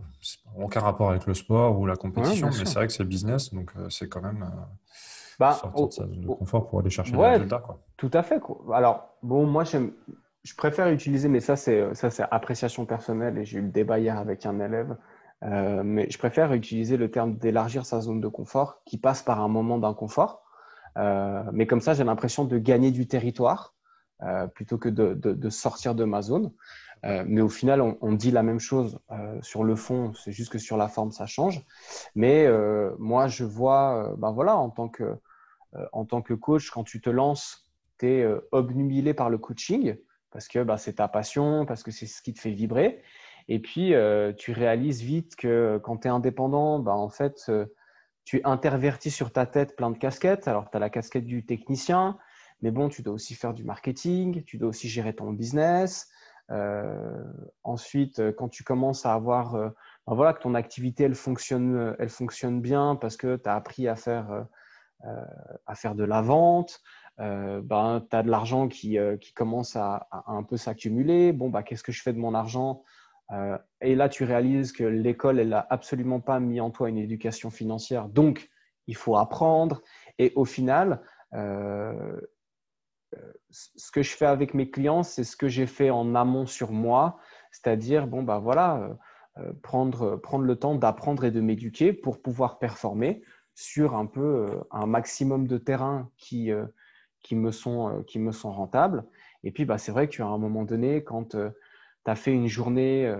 [0.58, 3.54] euh, aucun rapport avec le sport ou la compétition, mais c'est vrai que c'est business,
[3.54, 4.50] donc euh, c'est quand même
[5.38, 7.60] bah, sortir de sa zone de confort pour aller chercher des résultats.
[7.60, 7.80] Quoi.
[7.98, 8.42] Tout à fait.
[8.74, 11.84] Alors, bon, moi, je préfère utiliser, mais ça, c'est
[12.32, 14.96] appréciation personnelle, et j'ai eu le débat hier avec un élève.
[15.42, 19.50] mais je préfère utiliser le terme d'élargir sa zone de confort qui passe par un
[19.50, 20.46] moment d'inconfort.
[20.96, 23.74] mais comme ça, j'ai l'impression de gagner du territoire
[24.24, 26.52] euh, plutôt que de, sortir de ma zone.
[27.04, 30.52] Euh, mais au final, on, dit la même chose euh, sur le fond, c'est juste
[30.52, 31.66] que sur la forme, ça change.
[32.14, 32.48] Mais
[33.00, 35.18] moi, je vois, ben voilà, en tant, que,
[35.92, 39.96] en tant que coach, quand tu te lances, tu es obnubilé par le coaching
[40.30, 43.02] parce que bah, c'est ta passion, parce que c'est ce qui te fait vibrer.
[43.48, 43.94] Et puis,
[44.38, 47.52] tu réalises vite que quand tu es indépendant, bah, en fait,
[48.24, 50.48] tu intervertis sur ta tête plein de casquettes.
[50.48, 52.20] Alors, tu as la casquette du technicien,
[52.62, 56.10] mais bon, tu dois aussi faire du marketing, tu dois aussi gérer ton business.
[56.52, 57.24] Euh,
[57.64, 59.70] ensuite, euh, quand tu commences à avoir, euh,
[60.06, 63.88] ben voilà, que ton activité, elle fonctionne, elle fonctionne bien parce que tu as appris
[63.88, 64.46] à faire,
[65.66, 66.82] à faire de la vente,
[67.18, 71.32] ben, tu as de l'argent qui, qui, commence à, un peu s'accumuler.
[71.34, 72.84] Bon, bah, qu'est-ce que je fais de mon argent?
[73.80, 77.50] Et là, tu réalises que l'école, elle n'a absolument pas mis en toi une éducation
[77.50, 78.10] financière.
[78.10, 78.50] Donc,
[78.88, 79.82] il faut apprendre.
[80.18, 81.02] Et au final,
[83.50, 86.72] ce que je fais avec mes clients, c'est ce que j'ai fait en amont sur
[86.72, 87.18] moi,
[87.52, 88.98] c'est-à-dire, bon, bah voilà,
[89.62, 94.86] prendre, prendre le temps d'apprendre et de m'éduquer pour pouvoir performer sur un peu un
[94.86, 96.52] maximum de terrains qui,
[97.22, 99.06] qui, me, sont, qui me sont rentables.
[99.44, 101.38] Et puis, bah, c'est vrai qu'à un moment donné, quand tu
[102.06, 103.14] as fait une journée,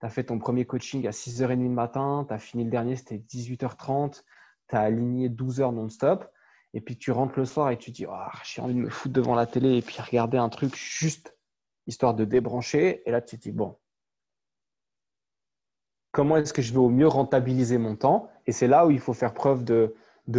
[0.00, 2.96] tu as fait ton premier coaching à 6h30 le matin, tu as fini le dernier,
[2.96, 4.22] c'était 18h30,
[4.68, 6.30] tu as aligné 12 heures non-stop,
[6.78, 8.14] et puis tu rentres le soir et tu dis oh,
[8.44, 11.36] j'ai envie de me foutre devant la télé et puis regarder un truc juste
[11.88, 13.02] histoire de débrancher.
[13.04, 13.76] Et là, tu te dis bon,
[16.12, 18.30] comment est-ce que je vais au mieux rentabiliser mon temps?
[18.46, 19.92] Et c'est là où il faut faire preuve de,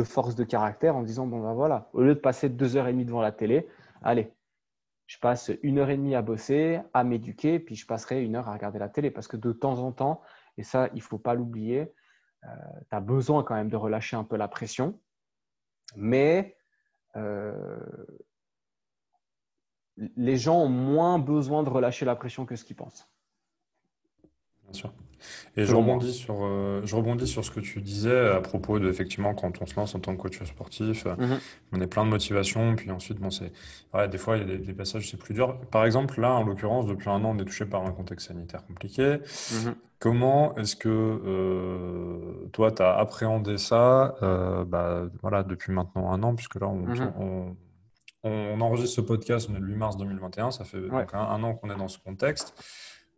[0.06, 2.94] force de caractère en disant bon ben voilà, au lieu de passer deux heures et
[2.94, 3.68] demie devant la télé,
[4.02, 4.32] allez,
[5.08, 8.48] je passe une heure et demie à bosser, à m'éduquer, puis je passerai une heure
[8.48, 9.12] à regarder la télé.
[9.12, 10.22] Parce que de temps en temps,
[10.58, 11.94] et ça, il ne faut pas l'oublier,
[12.46, 12.48] euh,
[12.90, 14.98] tu as besoin quand même de relâcher un peu la pression,
[15.96, 16.56] mais
[17.16, 17.80] euh,
[20.16, 23.08] les gens ont moins besoin de relâcher la pression que ce qu'ils pensent.
[24.72, 24.94] Bien sûr.
[25.58, 28.90] Et je rebondis, sur, euh, je rebondis sur ce que tu disais à propos de,
[28.90, 31.40] effectivement, quand on se lance en tant que coach sportif, mhm.
[31.74, 33.52] on est plein de motivation, puis ensuite, bon, c'est,
[34.10, 35.60] des fois, il y a des, passages, c'est plus dur.
[35.72, 38.66] Par exemple, là, en l'occurrence, depuis un an, on est touché par un contexte sanitaire
[38.66, 39.18] compliqué.
[39.52, 39.76] Mhm.
[40.00, 46.24] Comment est-ce que euh, toi, tu as appréhendé ça euh, bah, voilà, depuis maintenant un
[46.24, 47.56] an, puisque là, on, mhm.
[48.24, 51.78] on, enregistre ce podcast le 8 mars 2021, ça fait donc un an qu'on est
[51.78, 52.54] dans ce contexte.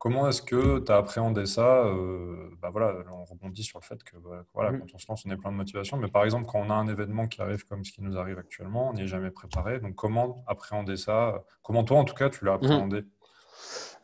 [0.01, 4.01] Comment est-ce que tu as appréhendé ça euh, bah voilà, On rebondit sur le fait
[4.03, 4.79] que bah, voilà, mmh.
[4.79, 5.97] quand on se lance, on est plein de motivation.
[5.97, 8.39] Mais par exemple, quand on a un événement qui arrive comme ce qui nous arrive
[8.39, 9.79] actuellement, on n'y est jamais préparé.
[9.79, 11.43] Donc, comment appréhender ça?
[11.61, 12.55] Comment toi, en tout cas, tu l'as mmh.
[12.55, 13.05] appréhendé?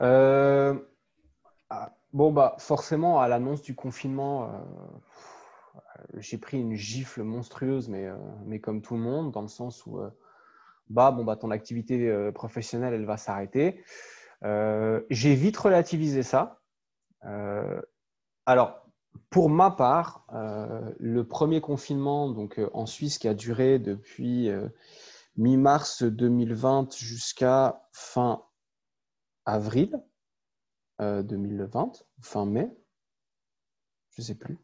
[0.04, 0.76] Euh,
[1.72, 5.80] ah, Bon, bah, forcément, à l'annonce du confinement, euh,
[6.20, 8.08] j'ai pris une gifle monstrueuse, mais,
[8.46, 10.00] mais comme tout le monde, dans le sens où
[10.92, 13.84] bah, bon, bah, ton activité professionnelle, elle va s'arrêter.
[14.44, 16.62] Euh, j'ai vite relativisé ça.
[17.26, 17.82] Euh,
[18.46, 18.86] alors,
[19.30, 24.50] pour ma part, euh, le premier confinement donc, en Suisse qui a duré depuis
[25.36, 28.44] mi-mars 2020 jusqu'à fin
[29.46, 30.02] avril
[31.00, 32.76] 2020, fin mai,
[34.12, 34.58] je ne sais plus.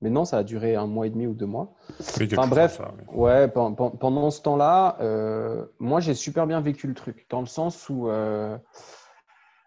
[0.00, 1.74] Mais non, ça a duré un mois et demi ou deux mois.
[2.00, 2.80] enfin bref,
[3.12, 4.98] ouais, pendant, ce temps-là,
[5.78, 8.08] moi j'ai super bien vécu le truc, dans le sens où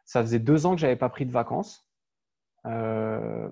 [0.05, 1.87] ça faisait deux ans que je n'avais pas pris de vacances.
[2.65, 3.49] Euh,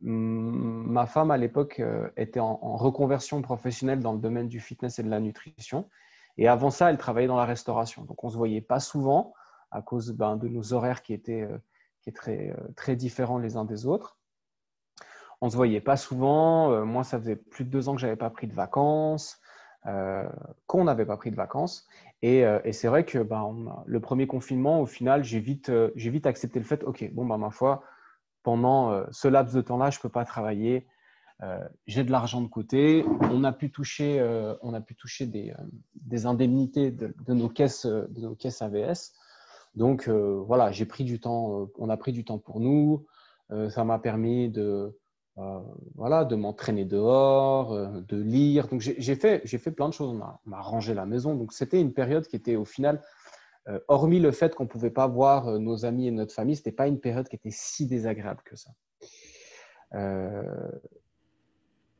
[0.00, 5.02] ma femme, à l'époque, euh, était en, reconversion professionnelle dans le domaine du fitness et
[5.02, 5.88] de la nutrition.
[6.38, 8.04] Et avant ça, elle travaillait dans la restauration.
[8.04, 9.32] Donc, on ne se voyait pas souvent
[9.70, 14.18] à cause ben, de nos horaires qui étaient, euh, très différents les uns des autres.
[15.40, 16.84] On ne se voyait pas souvent.
[16.84, 19.40] moi, ça faisait plus de deux ans que je n'avais pas pris de vacances,
[19.82, 21.84] qu'on n'avait pas pris de vacances.
[22.24, 23.44] Euh, et, c'est vrai que bah,
[23.86, 27.36] le premier confinement, au final, j'ai vite, euh, vite accepté le fait, OK, bon, bah,
[27.36, 27.82] ma foi,
[28.42, 30.86] pendant euh, ce laps de temps-là, je ne peux pas travailler.
[31.88, 33.04] j'ai de l'argent de côté.
[33.32, 34.22] On a pu toucher,
[34.62, 39.12] on a pu toucher des, indemnités de, nos caisses, de nos caisses AVS.
[39.74, 43.06] Donc voilà, j'ai pris du temps, on a pris du temps pour nous.
[43.70, 44.96] ça m'a permis de,
[45.38, 45.60] euh,
[45.94, 48.68] voilà, de m'entraîner dehors, euh, de lire.
[48.68, 50.10] Donc j'ai fait, j'ai fait plein de choses.
[50.10, 51.34] On m'a rangé la maison.
[51.34, 53.00] Donc c'était une période qui était au final,
[53.68, 56.60] euh, hormis le fait qu'on ne pouvait pas voir nos amis et notre famille, ce
[56.60, 58.70] n'était pas une période qui était si désagréable que ça.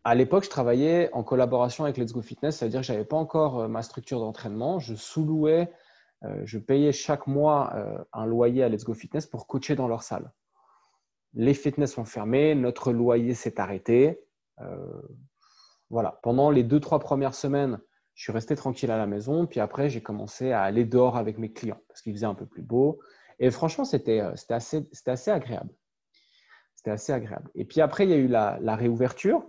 [0.04, 3.16] à l'époque, je travaillais en collaboration avec Let's Go Fitness, c'est-à-dire que je n'avais pas
[3.16, 4.78] encore ma structure d'entraînement.
[4.78, 5.70] Je sous-louais,
[6.44, 7.72] je payais chaque mois
[8.12, 10.32] un loyer à Let's Go Fitness pour coacher dans leur salle
[11.34, 14.20] les fitness sont fermés, notre loyer s'est arrêté.
[14.60, 15.02] Euh,
[15.90, 16.18] voilà.
[16.22, 17.78] Pendant les deux, trois premières semaines,
[18.14, 19.46] je suis resté tranquille à la maison.
[19.46, 22.46] Puis après, j'ai commencé à aller dehors avec mes clients parce qu'il faisait un peu
[22.46, 23.00] plus beau.
[23.38, 25.70] Et franchement, c'était euh, assez, assez agréable.
[26.74, 27.50] C'était assez agréable.
[27.54, 29.44] Et puis après, il y a eu la, réouverture.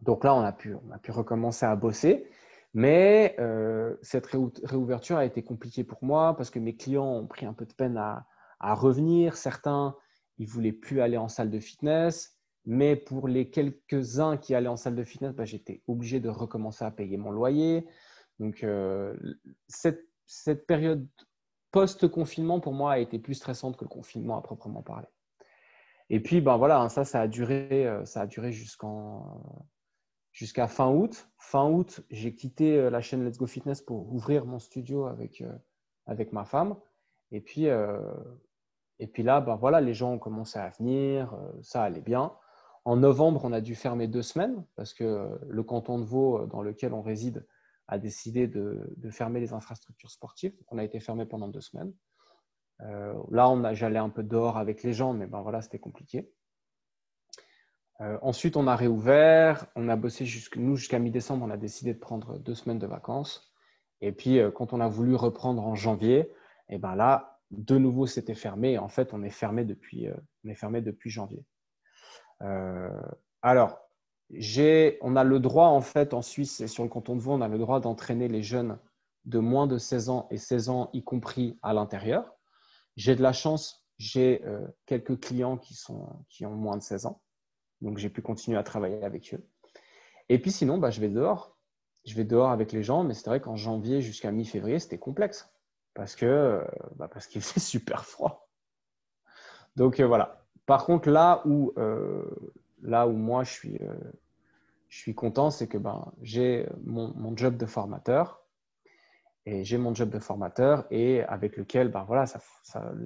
[0.00, 2.26] Donc là, on a, pu, on a pu recommencer à bosser.
[2.74, 7.46] Mais euh, cette réouverture a été compliquée pour moi parce que mes clients ont pris
[7.46, 8.26] un peu de peine à,
[8.60, 9.36] à revenir.
[9.36, 9.96] Certains
[10.38, 12.38] ils ne voulaient plus aller en salle de fitness.
[12.64, 16.84] Mais pour les quelques-uns qui allaient en salle de fitness, bah, j'étais obligé de recommencer
[16.84, 17.86] à payer mon loyer.
[18.38, 19.16] Donc, euh,
[19.68, 21.08] cette, période
[21.70, 25.08] post-confinement, pour moi, a été plus stressante que le confinement à proprement parler.
[26.10, 29.66] Et puis, ben voilà, hein, ça, ça a duré, euh, ça a duré jusqu'en,
[30.32, 31.30] jusqu'à fin août.
[31.38, 35.42] Fin août, j'ai quitté euh, la chaîne Let's Go Fitness pour ouvrir mon studio avec,
[36.06, 36.76] avec ma femme.
[37.30, 37.66] Et puis,
[39.00, 42.32] et puis là, ben voilà, les gens ont commencé à venir, euh, ça allait bien.
[42.84, 46.38] En novembre, on a dû fermer deux semaines parce que euh, le canton de Vaud,
[46.38, 47.46] euh, dans lequel on réside,
[47.86, 50.52] a décidé de, fermer les infrastructures sportives.
[50.70, 51.94] on a été fermé pendant deux semaines.
[52.80, 56.30] là, j'allais un peu dehors avec les gens, mais ben voilà, c'était compliqué.
[57.98, 59.68] ensuite, on a réouvert.
[59.74, 61.46] On a bossé jusqu'à nous jusqu'à mi-décembre.
[61.46, 63.54] On a décidé de prendre deux semaines de vacances.
[64.02, 66.30] Et puis, quand on a voulu reprendre en janvier,
[66.68, 68.78] et ben là, de nouveau, c'était fermé.
[68.78, 70.06] En fait, on est fermé depuis,
[70.44, 71.44] depuis janvier.
[73.42, 73.78] alors,
[74.30, 77.40] on a le droit, en fait, en Suisse et sur le canton de Vaud, on
[77.40, 78.78] a le droit d'entraîner les jeunes
[79.24, 82.34] de moins de 16 ans et 16 ans, y compris à l'intérieur.
[82.96, 87.06] J'ai de la chance, j'ai euh, quelques clients qui, sont, qui ont moins de 16
[87.06, 87.20] ans.
[87.80, 89.46] Donc, j'ai pu continuer à travailler avec eux.
[90.28, 91.56] Et puis, sinon, bah, je vais dehors.
[92.04, 95.50] Je vais dehors avec les gens, mais c'est vrai qu'en janvier jusqu'à mi-février, c'était complexe
[95.98, 98.48] parce que euh, bah, parce qu'il faisait super froid.
[99.74, 100.44] Donc, euh, voilà.
[100.64, 101.72] Par contre, là où,
[102.82, 103.94] là où moi je suis, euh,
[104.90, 108.44] je suis content, c'est que ben, j'ai mon, job de formateur
[109.46, 112.40] et j'ai mon job de formateur et avec lequel ben, voilà, ça,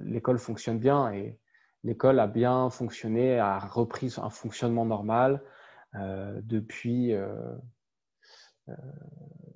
[0.03, 1.39] l'école fonctionne bien et
[1.85, 5.41] l'école a bien fonctionné, a repris un fonctionnement normal
[5.95, 7.55] euh, depuis, euh,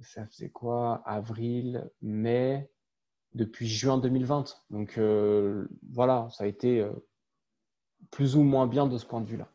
[0.01, 2.71] ça faisait quoi, avril, mai,
[3.37, 4.63] depuis juin 2020.
[4.71, 4.99] Donc
[5.91, 6.85] voilà, ça a été
[8.11, 9.47] plus ou moins bien de ce point de vue-là.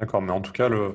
[0.00, 0.94] D'accord, mais en tout cas, le,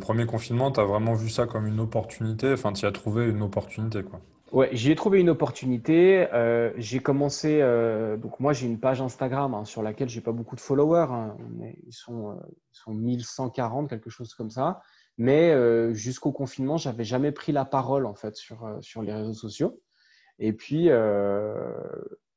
[0.00, 3.28] premier confinement, tu as vraiment vu ça comme une opportunité, enfin, tu y as trouvé
[3.28, 4.20] une opportunité, quoi.
[4.52, 6.28] Ouais, j'y ai trouvé une opportunité.
[6.34, 10.32] Euh, j'ai commencé, euh, donc moi j'ai une page Instagram hein, sur laquelle j'ai pas
[10.32, 11.06] beaucoup de followers.
[11.10, 11.38] Hein.
[11.86, 12.34] ils, sont, euh,
[12.70, 14.82] ils sont 1140, quelque chose comme ça.
[15.16, 15.54] Mais
[15.94, 19.80] jusqu'au confinement, j'avais jamais pris la parole en fait sur, sur les réseaux sociaux.
[20.38, 20.88] Et puis,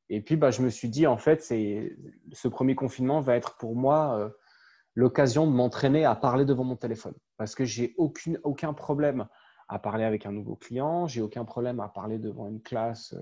[0.09, 3.75] et puis bah, je me suis dit en fait, ce premier confinement va être pour
[3.75, 4.31] moi
[4.95, 7.13] l'occasion de m'entraîner à parler devant mon téléphone.
[7.37, 9.27] Parce que j'ai aucune, aucun problème
[9.67, 13.15] à parler avec un nouveau client, j'ai aucun problème à parler devant une classe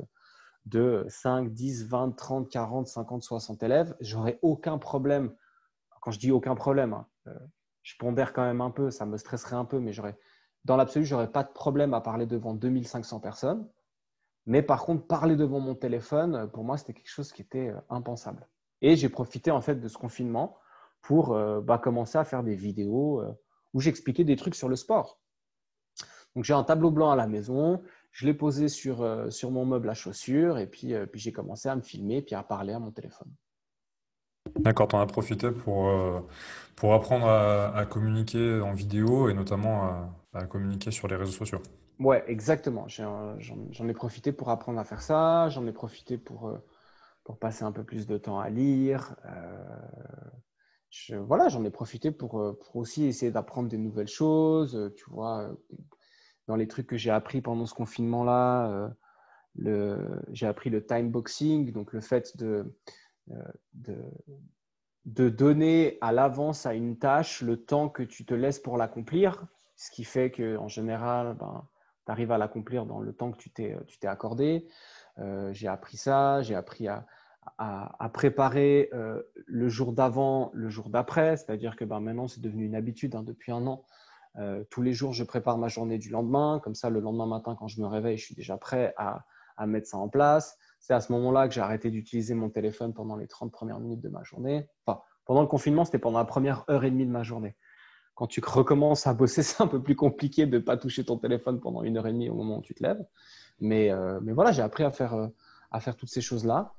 [0.66, 3.96] de 5, 10, 20, 30, 40, 50, 60 élèves.
[4.00, 5.34] J'aurais aucun problème.
[6.02, 7.40] Quand je dis aucun problème, hein, euh,
[7.82, 10.18] je pondère quand même un peu, ça me stresserait un peu, mais j'aurais,
[10.66, 13.68] dans l'absolu, j'aurais pas de problème à parler devant 2500 personnes.
[14.46, 17.80] Mais par contre, parler devant mon téléphone, pour moi, c'était quelque chose qui était euh,
[17.90, 18.48] impensable.
[18.82, 20.58] Et j'ai profité en fait de ce confinement
[21.02, 23.32] pour euh, bah, commencer à faire des vidéos euh,
[23.74, 25.20] où j'expliquais des trucs sur le sport.
[26.36, 29.88] Donc j'ai un tableau blanc à la maison, je l'ai posé sur, sur mon meuble
[29.88, 32.90] à chaussures et puis, puis j'ai commencé à me filmer puis à parler à mon
[32.90, 33.32] téléphone.
[34.58, 35.92] D'accord, tu en as profité pour,
[36.76, 41.62] pour apprendre à, communiquer en vidéo et notamment à, communiquer sur les réseaux sociaux.
[42.00, 42.88] Ouais, exactement.
[42.88, 46.52] J'en ai profité pour apprendre à faire ça, j'en ai profité pour,
[47.24, 49.16] pour passer un peu plus de temps à lire
[51.28, 54.76] voilà, j'en ai profité pour, euh, pour aussi essayer d'apprendre des nouvelles choses.
[54.76, 55.54] Euh, tu vois, euh,
[56.48, 58.94] dans les trucs que j'ai appris pendant ce confinement-là,
[59.56, 62.76] j'ai appris le time boxing, donc le fait de,
[63.74, 63.96] de,
[65.06, 69.48] de donner à l'avance à une tâche le temps que tu te laisses pour l'accomplir,
[69.78, 71.66] ce qui fait qu'en général, ben,
[72.06, 74.68] tu arrives à l'accomplir dans le temps que tu t'es accordé.
[75.52, 77.06] j'ai appris ça, j'ai appris à,
[77.58, 81.38] à, préparer euh, le jour d'avant, le jour d'après.
[81.38, 83.86] C'est-à-dire que ben, maintenant, c'est devenu une habitude hein, depuis un an.
[84.38, 86.60] Euh, tous les jours, je prépare ma journée du lendemain.
[86.64, 89.26] Comme ça, le lendemain matin, quand je me réveille, je suis déjà prêt à,
[89.66, 90.58] mettre ça en place.
[90.80, 94.02] C'est à ce moment-là que j'ai arrêté d'utiliser mon téléphone pendant les 30 premières minutes
[94.02, 94.68] de ma journée.
[94.86, 97.56] Enfin, pendant le confinement, c'était pendant la première heure et demie de ma journée.
[98.16, 101.18] Quand tu recommences à bosser, c'est un peu plus compliqué de ne pas toucher ton
[101.18, 103.04] téléphone pendant une heure et demie au moment où tu te lèves.
[103.60, 105.30] Mais, euh, mais voilà, j'ai appris à faire,
[105.72, 106.74] à faire toutes ces choses-là.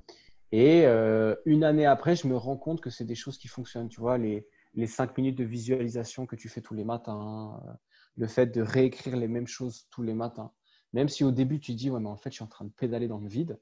[0.53, 3.89] Et euh, une année après, je me rends compte que c'est des choses qui fonctionnent.
[3.89, 7.73] Tu vois, les, les cinq minutes de visualisation que tu fais tous les matins, euh,
[8.17, 10.53] le fait de réécrire les mêmes choses tous les matins.
[10.93, 12.71] Même si au début, tu dis, ouais, mais en fait, je suis en train de
[12.71, 13.59] pédaler dans le vide,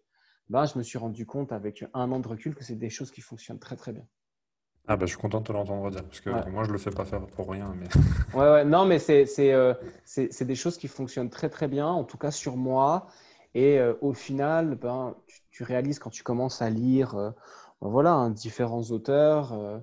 [0.50, 3.10] bah, je me suis rendu compte avec un an de recul que c'est des choses
[3.10, 4.06] qui fonctionnent très, très bien.
[4.88, 6.78] Ah bah, je suis content de te l'entendre dire, parce que moi, je ne le
[6.78, 7.72] fais pas faire pour rien.
[7.78, 7.86] Mais...
[8.38, 9.74] ouais, ouais, non, mais c'est euh,
[10.16, 13.06] des choses qui fonctionnent très, très bien, en tout cas sur moi.
[13.54, 15.14] Et euh, au final, ben,
[15.50, 17.30] tu, réalises quand tu commences à lire euh,
[17.80, 19.52] ben voilà, hein, différents auteurs.
[19.52, 19.78] Euh,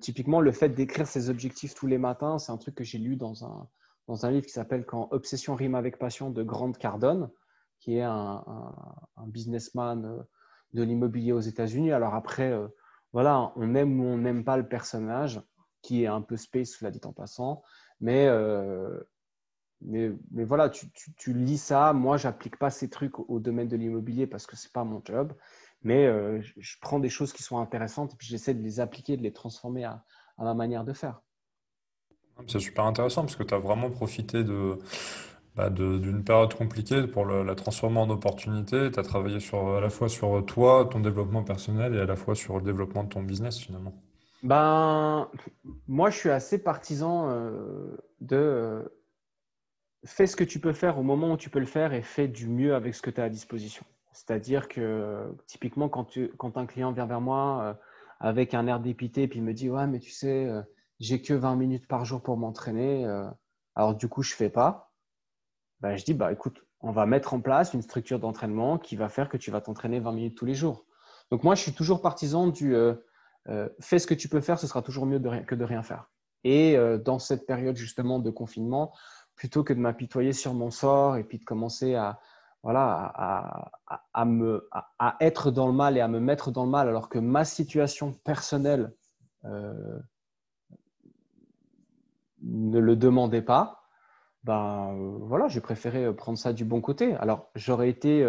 [0.00, 3.16] typiquement, le fait d'écrire ses objectifs tous les matins, c'est un truc que j'ai lu
[3.16, 3.68] dans un,
[4.08, 7.30] dans un livre qui s'appelle Quand Obsession rime avec passion de Grant Cardone,
[7.80, 8.44] qui est un,
[9.16, 10.24] un, businessman
[10.72, 11.92] de l'immobilier aux États-Unis.
[11.92, 12.56] Alors après,
[13.12, 15.40] voilà, on aime ou on n'aime pas le personnage,
[15.82, 17.62] qui est un peu space, cela dit en passant,
[18.00, 18.28] mais
[19.84, 20.86] mais, mais, voilà, tu,
[21.16, 21.92] tu, lis ça.
[21.92, 25.34] Moi, j'applique pas ces trucs au, domaine de l'immobilier parce que c'est pas mon job.
[25.82, 29.16] Mais euh, je, prends des choses qui sont intéressantes et puis j'essaie de les appliquer,
[29.16, 30.04] de les transformer à,
[30.38, 31.20] à ma manière de faire.
[32.46, 34.78] C'est super intéressant parce que tu as vraiment profité de,
[35.54, 38.90] bah d'une période compliquée pour la transformer en opportunité.
[38.90, 42.16] Tu as travaillé sur, à la fois sur toi, ton développement personnel et à la
[42.16, 43.92] fois sur le développement de ton business finalement.
[44.42, 45.28] Ben,
[45.86, 48.82] moi, je suis assez partisan euh, de euh,
[50.04, 52.26] fais ce que tu peux faire au moment où tu peux le faire et fais
[52.26, 53.84] du mieux avec ce que tu as à disposition.
[54.12, 57.74] C'est-à-dire que typiquement, quand, un client vient vers moi euh,
[58.20, 60.48] avec un air dépité et puis il me dit Ouais, mais tu sais,
[60.98, 63.06] j'ai que 20 minutes par jour pour m'entraîner,
[63.74, 64.91] alors du coup, je fais pas.
[65.82, 69.08] Ben, je dis bah, Écoute, on va mettre en place une structure d'entraînement qui va
[69.08, 70.86] faire que tu vas t'entraîner 20 minutes tous les jours.
[71.30, 72.74] Donc, moi, je suis toujours partisan du
[73.48, 76.10] euh, fais ce que tu peux faire, ce sera toujours mieux que de rien faire.
[76.44, 78.92] Et euh, dans cette période justement de confinement,
[79.34, 82.20] plutôt que de m'apitoyer sur mon sort et puis de commencer à,
[82.62, 83.12] voilà,
[84.14, 87.44] à, être dans le mal et à me mettre dans le mal alors que ma
[87.44, 88.92] situation personnelle
[89.44, 89.98] euh,
[92.42, 93.81] ne le demandait pas,
[94.44, 97.14] ben voilà, j'ai préféré prendre ça du bon côté.
[97.16, 98.24] Alors j'aurais été,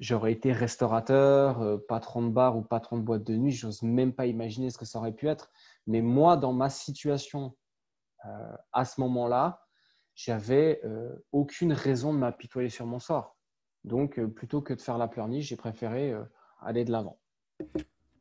[0.00, 3.82] j'aurais été restaurateur, euh, patron de bar ou patron de boîte de nuit, je n'ose
[3.82, 5.50] même pas imaginer ce que ça aurait pu être.
[5.86, 7.54] Mais moi, dans ma situation
[8.24, 8.28] euh,
[8.72, 9.62] à ce moment-là,
[10.14, 13.36] j'avais euh, aucune raison de m'apitoyer sur mon sort.
[13.84, 16.14] Donc, plutôt que de faire la pleurniche, j'ai préféré
[16.60, 17.18] aller de l'avant.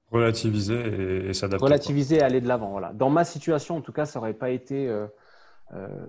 [0.10, 1.66] Relativiser et, s'adapter.
[1.66, 2.72] Relativiser et aller de l'avant.
[2.72, 2.94] Voilà.
[2.94, 4.88] Dans ma situation, en tout cas, ça n'aurait pas été.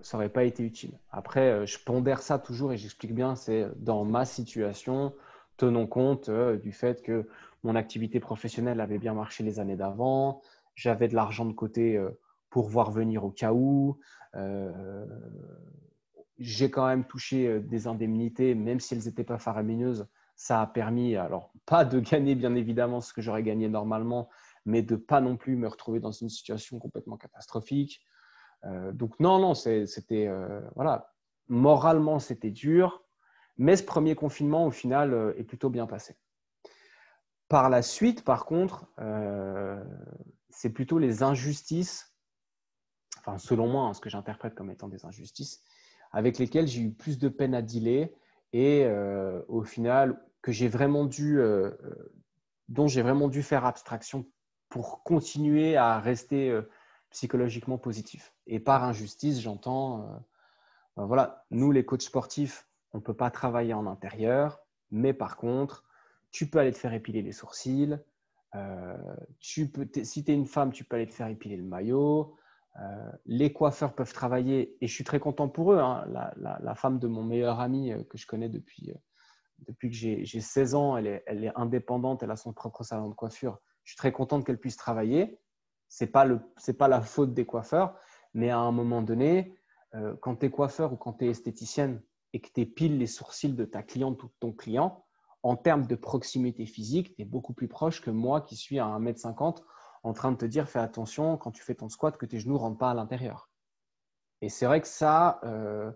[0.03, 0.93] Ça aurait pas été utile.
[1.11, 5.13] Après, je pondère ça toujours et j'explique bien, c'est dans ma situation,
[5.61, 7.29] tenons compte euh, du fait que
[7.65, 10.41] mon activité professionnelle avait bien marché les années d'avant,
[10.75, 13.99] j'avais de l'argent de côté euh, pour voir venir au cas où.
[14.37, 15.05] Euh,
[16.39, 20.09] j'ai quand même touché des indemnités, même si elles n'étaient pas faramineuses.
[20.37, 24.31] Ça a permis, alors pas de gagner bien évidemment ce que j'aurais gagné normalement,
[24.65, 28.01] mais de pas non plus me retrouver dans une situation complètement catastrophique.
[28.93, 30.31] Donc non, non, c'était
[30.75, 31.13] voilà,
[31.49, 33.05] moralement c'était dur,
[33.59, 36.17] mais ce premier confinement, au final, euh, est plutôt bien passé.
[37.49, 39.85] Par la suite, par contre, euh,
[40.49, 42.17] c'est plutôt les injustices,
[43.19, 45.61] enfin selon moi, hein, ce que j'interprète comme étant des injustices,
[46.11, 48.15] avec lesquelles j'ai eu plus de peine à dealer
[48.55, 51.39] et euh, au final que j'ai vraiment dû,
[52.69, 54.27] dont j'ai vraiment dû faire abstraction
[54.71, 56.59] pour continuer à rester
[57.11, 58.35] psychologiquement positif.
[58.47, 60.23] Et par injustice, j'entends,
[60.97, 65.37] ben voilà, nous les coachs sportifs, on ne peut pas travailler en intérieur, mais par
[65.37, 65.85] contre,
[66.31, 67.99] tu peux aller te faire épiler les sourcils.
[68.55, 68.97] Euh,
[69.39, 72.37] tu peux, si tu es une femme, tu peux aller te faire épiler le maillot.
[72.81, 75.79] Euh, les coiffeurs peuvent travailler, et je suis très content pour eux.
[75.79, 76.07] Hein.
[76.37, 78.93] La, femme de mon meilleur ami euh, que je connais depuis,
[79.81, 83.59] que j'ai 16 ans, elle est, indépendante, elle a son propre salon de coiffure.
[83.85, 85.39] Je suis très contente qu'elle puisse travailler.
[85.91, 86.27] Ce n'est pas,
[86.79, 87.95] pas la faute des coiffeurs,
[88.33, 89.55] mais à un moment donné,
[90.21, 92.01] quand tu es coiffeur ou quand tu es esthéticienne,
[92.33, 95.05] et que tu épiles les sourcils de ta cliente ou de ton client,
[95.43, 98.87] en termes de proximité physique, tu es beaucoup plus proche que moi qui suis à
[98.87, 99.63] 1m50
[100.03, 102.59] en train de te dire fais attention quand tu fais ton squat que tes genoux
[102.59, 103.51] rentrent pas à l'intérieur.
[104.43, 105.91] Et c'est vrai que ça, euh,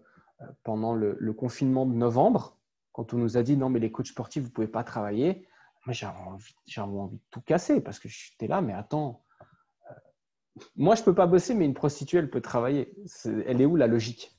[0.63, 2.59] pendant le, confinement de novembre,
[2.93, 5.47] quand on nous a dit non mais les coachs sportifs, vous pouvez pas travailler,
[5.89, 9.24] j'avais envie, de tout casser parce que j'étais là, mais attends, euh,
[10.77, 12.93] moi je peux pas bosser, mais une prostituée, elle peut travailler.
[13.47, 14.35] elle est où la logique?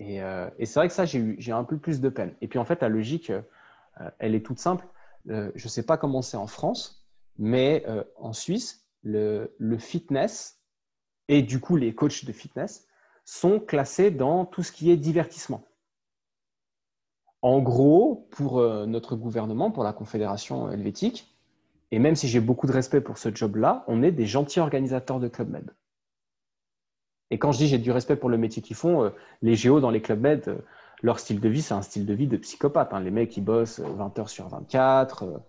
[0.00, 2.34] Euh, et, c'est vrai que ça, j'ai eu un peu plus de peine.
[2.40, 3.42] Et puis en fait, la logique, euh,
[4.18, 4.86] elle est toute simple.
[5.28, 7.06] Euh, je ne sais pas comment c'est en France,
[7.38, 7.84] mais
[8.16, 10.60] en Suisse, le, fitness
[11.28, 12.86] et du coup les coachs de fitness
[13.24, 15.64] sont classés dans tout ce qui est divertissement.
[17.42, 21.29] En gros, pour notre gouvernement, pour la Confédération helvétique,
[21.90, 25.20] et même si j'ai beaucoup de respect pour ce job-là, on est des gentils organisateurs
[25.20, 25.70] de Club Med.
[27.30, 29.10] Et quand je dis j'ai du respect pour le métier qu'ils font, euh,
[29.42, 30.56] les géos dans les clubs med, euh,
[31.02, 32.92] leur style de vie, c'est un style de vie de psychopathe.
[32.92, 33.00] Hein.
[33.00, 35.42] Les mecs, ils bossent 20 euh, heures sur 24,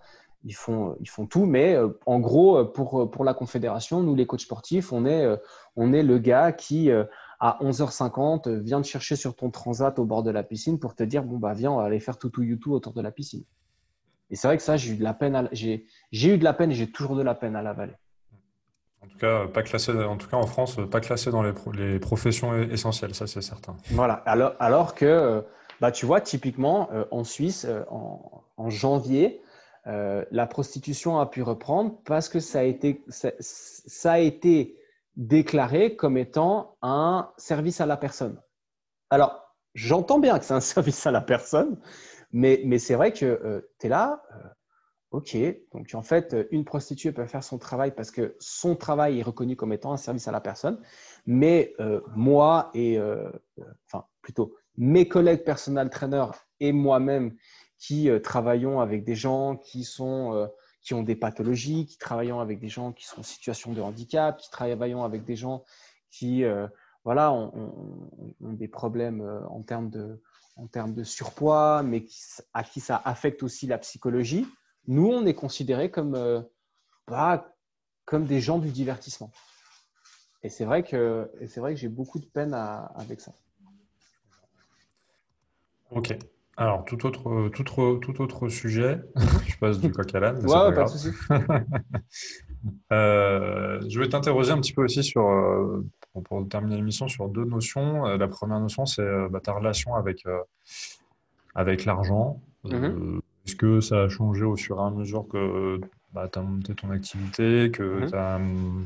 [0.43, 1.45] ils font, ils font tout.
[1.45, 5.27] Mais en gros, pour, pour la Confédération, nous, les coachs sportifs, on est,
[5.75, 10.23] on est le gars qui, à 11h50, vient te chercher sur ton transat au bord
[10.23, 12.43] de la piscine pour te dire, bon, bah, viens, on va aller faire tout tout
[12.43, 13.43] YouTube autour de la piscine.
[14.31, 16.71] Et c'est vrai que ça, j'ai eu de la peine, j'ai eu de la peine
[16.71, 17.93] et j'ai toujours de la peine à l'avaler.
[19.03, 21.99] En tout cas, pas classé, en tout cas en France, pas classé dans les, les
[21.99, 23.75] professions essentielles, ça c'est certain.
[23.89, 25.43] Voilà, alors, alors que,
[25.81, 29.41] bah, tu vois, typiquement euh, en Suisse, euh, en, janvier,
[29.87, 34.77] euh, la prostitution a pu reprendre parce que ça a été, ça, a été
[35.15, 38.39] déclaré comme étant un service à la personne.
[39.09, 41.79] Alors, j'entends bien que c'est un service à la personne,
[42.33, 44.23] mais, c'est vrai que tu es là,
[45.11, 45.35] Ok,
[45.73, 49.57] donc en fait, une prostituée peut faire son travail parce que son travail est reconnu
[49.57, 50.79] comme étant un service à la personne,
[51.25, 53.29] mais euh, moi et, euh,
[53.85, 57.35] enfin plutôt, mes collègues personnels traîneurs et moi-même
[57.77, 60.49] qui euh, travaillons avec des gens qui sont
[60.81, 64.37] qui ont des pathologies, qui travaillons avec des gens qui sont en situation de handicap,
[64.37, 65.65] qui travaillons avec des gens
[66.09, 66.43] qui
[67.03, 67.51] voilà, ont,
[68.39, 70.21] des problèmes en termes de,
[70.55, 72.05] en termes de surpoids, mais
[72.53, 74.47] à qui ça affecte aussi la psychologie.
[74.87, 76.45] Nous, on est considérés comme,
[77.07, 77.55] bah,
[78.05, 79.31] comme des gens du divertissement.
[80.43, 83.33] Et c'est vrai que, vrai que j'ai beaucoup de peine avec ça.
[85.91, 86.17] Ok.
[86.57, 89.01] Alors, tout autre, tout autre, tout autre sujet.
[89.47, 90.45] je passe du coq à l'âne.
[90.45, 91.09] Ouais, pas, de souci.
[92.91, 95.85] Euh, je vais t'interroger un petit peu aussi sur, euh,
[96.23, 98.05] pour, terminer l'émission, sur deux notions.
[98.05, 100.23] Euh, la première notion, c'est bah, ta relation avec,
[101.55, 102.41] avec l'argent.
[102.65, 103.19] Mm-hmm.
[103.47, 105.79] Est-ce que ça a changé au fur et à mesure que
[106.13, 108.85] bah, tu as monté ton activité, que mm-hmm.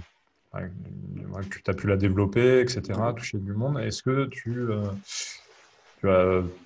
[1.64, 3.80] tu as, pu la développer, etc., toucher du monde?
[3.80, 4.68] Est-ce que tu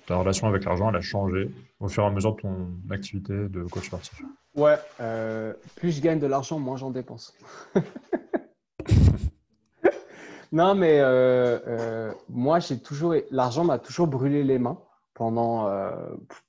[0.06, 3.48] ta relation avec l'argent, elle a changé au fur et à mesure de ton activité
[3.48, 4.22] de coach sportif
[4.54, 7.34] Ouais, euh, plus je gagne de l'argent, moins j'en dépense.
[10.52, 14.80] non, mais euh, euh, moi, j'ai toujours, l'argent m'a toujours brûlé les mains
[15.14, 15.70] pendant,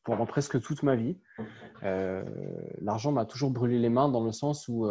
[0.03, 1.17] pendant presque toute ma vie.
[2.81, 4.89] l'argent m'a toujours brûlé les mains dans le sens où,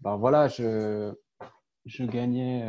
[0.00, 1.12] ben voilà, je,
[1.84, 2.64] je gagnais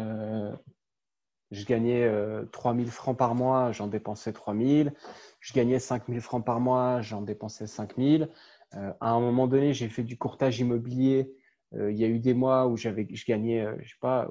[1.52, 2.10] je gagnais
[2.52, 4.94] 3000 euh, francs par mois, j'en dépensais 3000.
[5.40, 8.30] Je gagnais 5000 francs par mois, j'en dépensais 5000.
[8.76, 11.34] Euh, à un moment donné, j'ai fait du courtage immobilier.
[11.74, 12.90] Euh, il y a eu des mois où je
[13.28, 14.30] gagnais, je sais pas,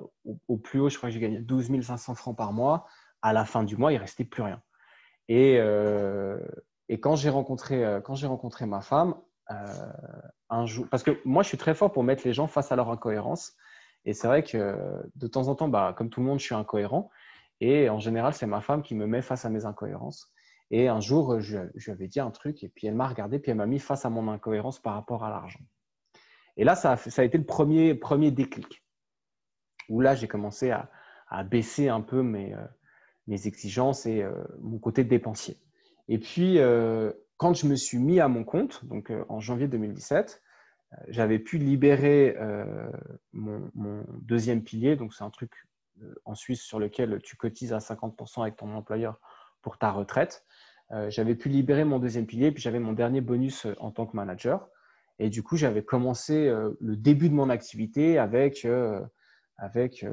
[0.48, 2.86] au, plus haut, je crois que j'ai gagné 12 500 francs par mois.
[3.22, 4.62] À la fin du mois, il ne restait plus rien.
[5.28, 5.56] Et,
[6.88, 9.14] et quand j'ai rencontré, quand j'ai rencontré ma femme,
[10.48, 12.76] un jour, parce que moi, je suis très fort pour mettre les gens face à
[12.76, 13.54] leur incohérence.
[14.04, 14.76] Et c'est vrai que
[15.16, 17.10] de temps en temps, bah, comme tout le monde, je suis incohérent.
[17.60, 20.32] Et en général, c'est ma femme qui me met face à mes incohérences.
[20.70, 23.50] Et un jour, je, lui avais dit un truc, et puis elle m'a regardé, puis
[23.50, 25.60] elle m'a mis face à mon incohérence par rapport à l'argent.
[26.56, 28.84] Et là, ça a, été le premier, premier déclic,
[29.88, 30.88] où là, j'ai commencé à,
[31.44, 32.66] baisser un peu mes, euh,
[33.28, 35.58] mes exigences et euh, mon côté dépensier.
[36.08, 40.42] Et puis, euh, quand je me suis mis à mon compte, donc en janvier 2017,
[41.08, 42.90] j'avais pu libérer euh,
[43.32, 44.96] mon, deuxième pilier.
[44.96, 45.52] Donc, c'est un truc
[46.02, 49.20] euh, en Suisse sur lequel tu cotises à 50% avec ton employeur
[49.62, 50.44] pour ta retraite.
[50.92, 54.16] Euh, j'avais pu libérer mon deuxième pilier, puis j'avais mon dernier bonus en tant que
[54.16, 54.68] manager.
[55.18, 58.66] Et du coup, j'avais commencé le début de mon activité avec,
[59.58, 60.06] avec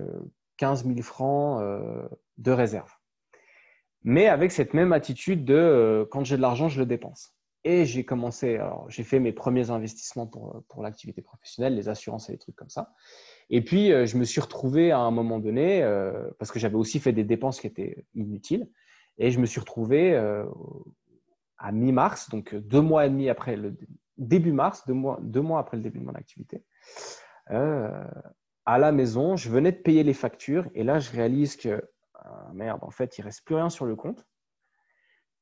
[0.57, 1.63] 15 000 francs
[2.37, 2.91] de réserve.
[4.03, 7.36] Mais avec cette même attitude de quand j'ai de l'argent, je le dépense.
[7.69, 12.31] Et j'ai commencé, j'ai fait mes premiers investissements pour, pour l'activité professionnelle, les assurances et
[12.31, 12.93] les trucs comme ça.
[13.49, 16.77] Et puis, euh, je me suis retrouvé à un moment donné, euh, parce que j'avais
[16.77, 18.69] aussi fait des dépenses qui étaient inutiles,
[19.17, 20.45] et je me suis retrouvé euh,
[21.57, 23.75] à mi-mars, donc deux mois et demi après le
[24.17, 26.63] début mars, deux mois, deux mois après le début de mon activité,
[27.49, 29.35] à la maison.
[29.35, 33.17] Je venais de payer les factures, et là, je réalise que, ah, merde, en fait,
[33.17, 34.25] il reste plus rien sur le compte.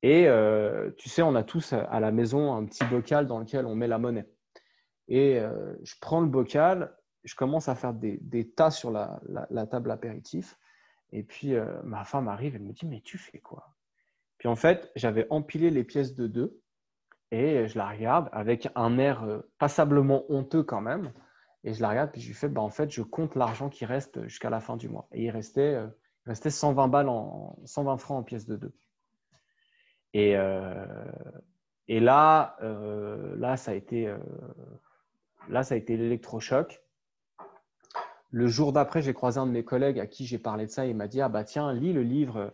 [0.01, 3.65] Et euh, tu sais, on a tous à la maison un petit bocal dans lequel
[3.65, 4.29] on met la monnaie.
[5.07, 9.91] Et euh, je prends le bocal, je commence à faire des, tas sur la, table
[9.91, 10.57] apéritif.
[11.11, 13.75] Et puis euh, ma femme arrive, elle me dit Mais tu fais quoi?
[14.37, 16.61] Puis en fait, j'avais empilé les pièces de deux
[17.31, 19.25] et je la regarde avec un air
[19.57, 21.13] passablement honteux quand même.
[21.63, 23.85] Et je la regarde, puis je lui fais bah, En fait, je compte l'argent qui
[23.85, 25.07] reste jusqu'à la fin du mois.
[25.11, 25.79] Et il restait,
[26.27, 28.73] restait 120, balles en, 120 francs en pièces de deux.
[30.15, 30.85] Et, euh,
[31.89, 34.17] et là, euh, là, ça a été, euh,
[35.49, 36.81] là, ça a été l'électrochoc.
[38.31, 40.85] Le jour d'après, j'ai croisé un de mes collègues à qui j'ai parlé de ça.
[40.85, 42.53] il m'a dit Ah, bah tiens, lis le livre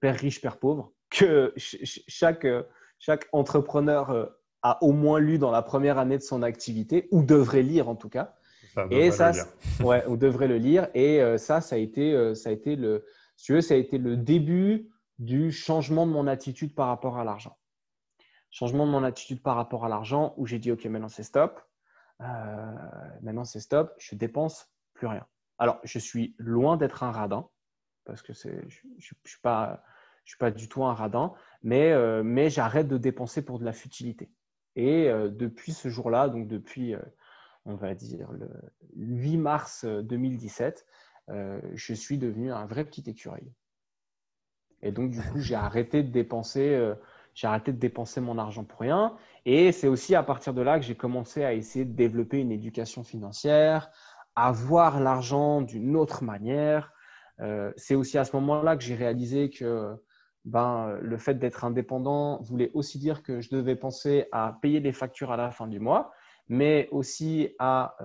[0.00, 2.46] Père riche, Père pauvre, que chaque,
[2.98, 4.30] chaque entrepreneur
[4.62, 7.94] a au moins lu dans la première année de son activité, ou devrait lire en
[7.94, 8.36] tout cas.
[8.90, 9.32] et ça,
[9.84, 10.88] ouais, ou devrait le lire.
[10.94, 13.04] Et ça, ça a été, ça a été le,
[13.36, 14.89] si tu veux, ça a été le début
[15.20, 17.56] du changement de mon attitude par rapport à l'argent.
[18.50, 21.60] Changement de mon attitude par rapport à l'argent où j'ai dit, OK, maintenant c'est stop.
[22.22, 22.74] Euh,
[23.20, 25.26] maintenant c'est stop, je dépense plus rien.
[25.58, 27.48] Alors, je suis loin d'être un radin
[28.04, 32.96] parce que je ne suis pas du tout un radin, mais, euh, mais j'arrête de
[32.96, 34.32] dépenser pour de la futilité.
[34.74, 36.94] Et euh, depuis ce jour-là, donc depuis,
[37.66, 38.48] on va dire, le
[38.96, 40.86] 8 mars 2017,
[41.28, 43.52] je suis devenu un vrai petit écureuil.
[44.82, 46.94] Et donc, du coup, j'ai arrêté de dépenser, euh,
[47.34, 49.16] j'ai arrêté de dépenser mon argent pour rien.
[49.44, 52.52] Et c'est aussi à partir de là que j'ai commencé à essayer de développer une
[52.52, 53.90] éducation financière,
[54.36, 56.92] à voir l'argent d'une autre manière.
[57.40, 59.94] Euh, c'est aussi à ce moment-là que j'ai réalisé que
[60.44, 64.92] ben, le fait d'être indépendant voulait aussi dire que je devais penser à payer les
[64.92, 66.12] factures à la fin du mois,
[66.48, 67.96] mais aussi à,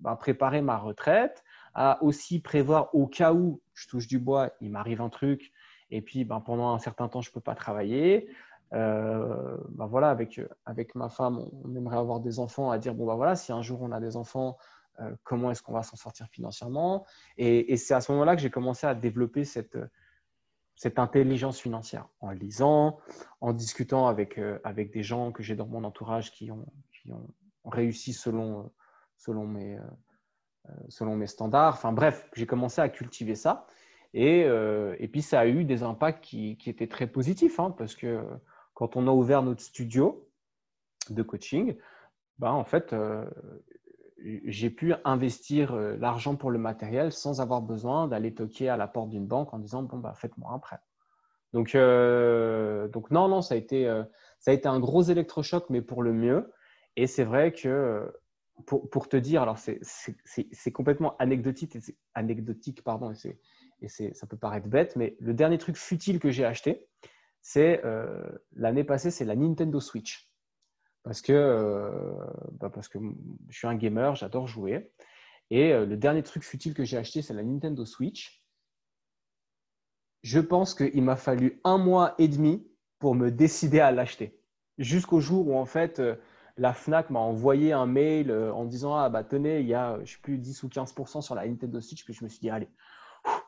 [0.00, 1.44] bah, préparer ma retraite,
[1.74, 5.52] à aussi prévoir au cas où je touche du bois, il m'arrive un truc,
[5.90, 8.28] et puis ben, pendant un certain temps, je ne peux pas travailler.
[8.72, 13.16] Euh, ben voilà, avec, ma femme, on aimerait avoir des enfants, à dire, bon, ben
[13.16, 14.56] voilà, si un jour on a des enfants,
[15.00, 17.04] euh, comment est-ce qu'on va s'en sortir financièrement?
[17.36, 19.76] Et, c'est à ce moment-là que j'ai commencé à développer cette,
[20.96, 22.98] intelligence financière, en lisant,
[23.40, 26.66] en discutant avec, euh, avec des gens que j'ai dans mon entourage qui ont,
[27.64, 28.72] réussi selon
[29.18, 29.76] mes
[31.26, 31.74] standards.
[31.74, 33.66] Enfin bref, j'ai commencé à cultiver ça.
[34.12, 37.94] Et, euh, et, puis ça a eu des impacts qui, étaient très positifs, hein, parce
[37.94, 38.24] que
[38.74, 40.28] quand on a ouvert notre studio
[41.10, 41.76] de coaching,
[42.38, 43.24] ben, en fait, euh,
[44.44, 49.10] j'ai pu investir l'argent pour le matériel sans avoir besoin d'aller toquer à la porte
[49.10, 50.78] d'une banque en disant bon bah faites-moi un prêt.
[51.54, 53.86] Donc, donc non non ça a été
[54.38, 56.52] ça a été un gros électrochoc mais pour le mieux.
[56.96, 58.12] Et c'est vrai que
[58.66, 61.76] pour, te dire, alors c'est complètement anecdotique,
[62.14, 63.12] anecdotique pardon,
[63.82, 66.86] et, ça peut paraître bête, mais le dernier truc futile que j'ai acheté,
[67.42, 68.22] c'est euh,
[68.52, 70.30] l'année passée, c'est la Nintendo Switch.
[71.02, 71.90] Parce que, euh,
[72.52, 72.98] bah parce que
[73.48, 74.92] je suis un gamer, j'adore jouer.
[75.50, 78.44] Et euh, le dernier truc futile que j'ai acheté, c'est la Nintendo Switch.
[80.22, 82.66] Je pense qu'il m'a fallu un mois et demi
[82.98, 84.38] pour me décider à l'acheter.
[84.76, 86.02] Jusqu'au jour où, en fait,
[86.58, 90.12] la FNAC m'a envoyé un mail en disant Ah, bah tenez, il y a, je
[90.12, 92.68] sais plus, 10 ou 15% sur la Nintendo Switch, que je me suis dit Allez.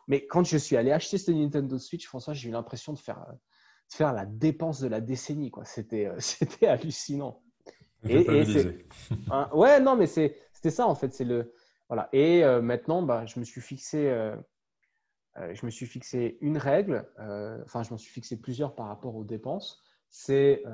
[0.08, 3.20] Mais quand je suis allé acheter cette Nintendo Switch, François, j'ai eu l'impression de faire,
[3.28, 5.52] euh, de faire la dépense de la décennie.
[5.64, 7.42] C'était, euh, c'était hallucinant.
[8.08, 8.44] Et, et
[9.54, 11.14] ouais, non, mais c'était ça en fait.
[11.14, 11.54] C'est le,
[11.88, 12.08] voilà.
[12.12, 14.12] Et maintenant, bah, je me suis fixé.
[15.36, 17.08] je me suis fixé une règle,
[17.64, 19.84] enfin, je m'en suis fixé plusieurs par rapport aux dépenses.
[20.08, 20.64] C'est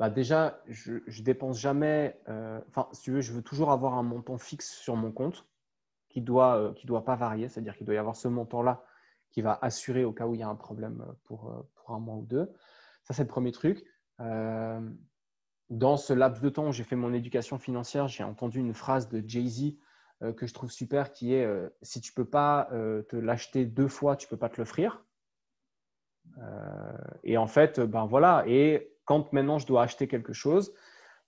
[0.00, 2.18] bah déjà, je, dépense jamais.
[2.26, 5.46] Euh, enfin, si tu veux, je veux toujours avoir un montant fixe sur mon compte
[6.10, 7.48] qui doit, euh, doit pas varier.
[7.48, 8.84] C'est-à-dire qu'il doit y avoir ce montant-là
[9.30, 12.00] qui va assurer au cas où il y a un problème pour, euh, pour un
[12.00, 12.52] mois ou deux.
[13.04, 13.84] Ça, c'est le premier truc.
[15.70, 19.08] dans ce laps de temps où j'ai fait mon éducation financière, j'ai entendu une phrase
[19.08, 19.76] de Jay-Z
[20.36, 21.48] que je trouve super qui est
[21.80, 22.68] si tu peux pas
[23.08, 25.02] te l'acheter deux fois, tu peux pas te l'offrir.
[27.22, 28.44] et en fait, ben voilà.
[28.46, 30.74] Et quand maintenant je dois acheter quelque chose,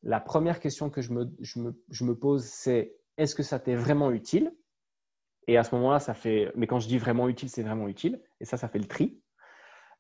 [0.03, 4.11] la première question que je me, je me, pose, c'est est-ce que ça t'est vraiment
[4.11, 4.53] utile?
[5.49, 6.53] Et à ce moment-là, ça fait.
[6.55, 8.21] Mais quand je dis vraiment utile, c'est vraiment utile.
[8.41, 9.23] Et ça, ça fait le tri.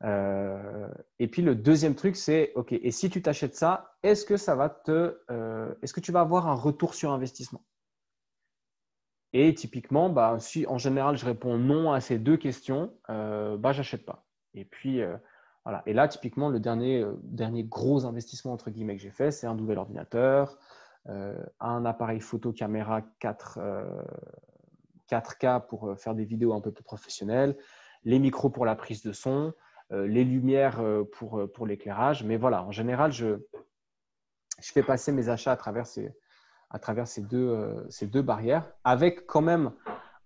[0.05, 0.88] Euh,
[1.18, 4.55] et puis le deuxième truc, c'est OK, et si tu t'achètes ça, est-ce que ça
[4.55, 5.18] va te.
[5.30, 7.64] Euh, est-ce que tu vas avoir un retour sur investissement?
[9.32, 13.72] Et typiquement, bah, si en général je réponds non à ces deux questions, euh, bah,
[13.72, 14.26] j'achète pas.
[14.55, 15.16] Et puis, euh,
[15.86, 19.55] et là, typiquement, le dernier, dernier gros investissement entre guillemets que j'ai fait, c'est un
[19.55, 20.59] nouvel ordinateur,
[21.07, 23.61] un appareil photo caméra 4,
[25.13, 27.57] 4K euh, pour faire des vidéos un peu plus professionnelles,
[28.05, 29.53] les micros pour la prise de son,
[29.91, 30.83] les lumières
[31.13, 32.25] pour, pour l'éclairage.
[32.25, 33.37] Mais voilà, en général, je,
[34.59, 36.11] je fais passer mes achats à travers ces,
[36.71, 39.71] à travers ces, deux, ces deux barrières, avec quand même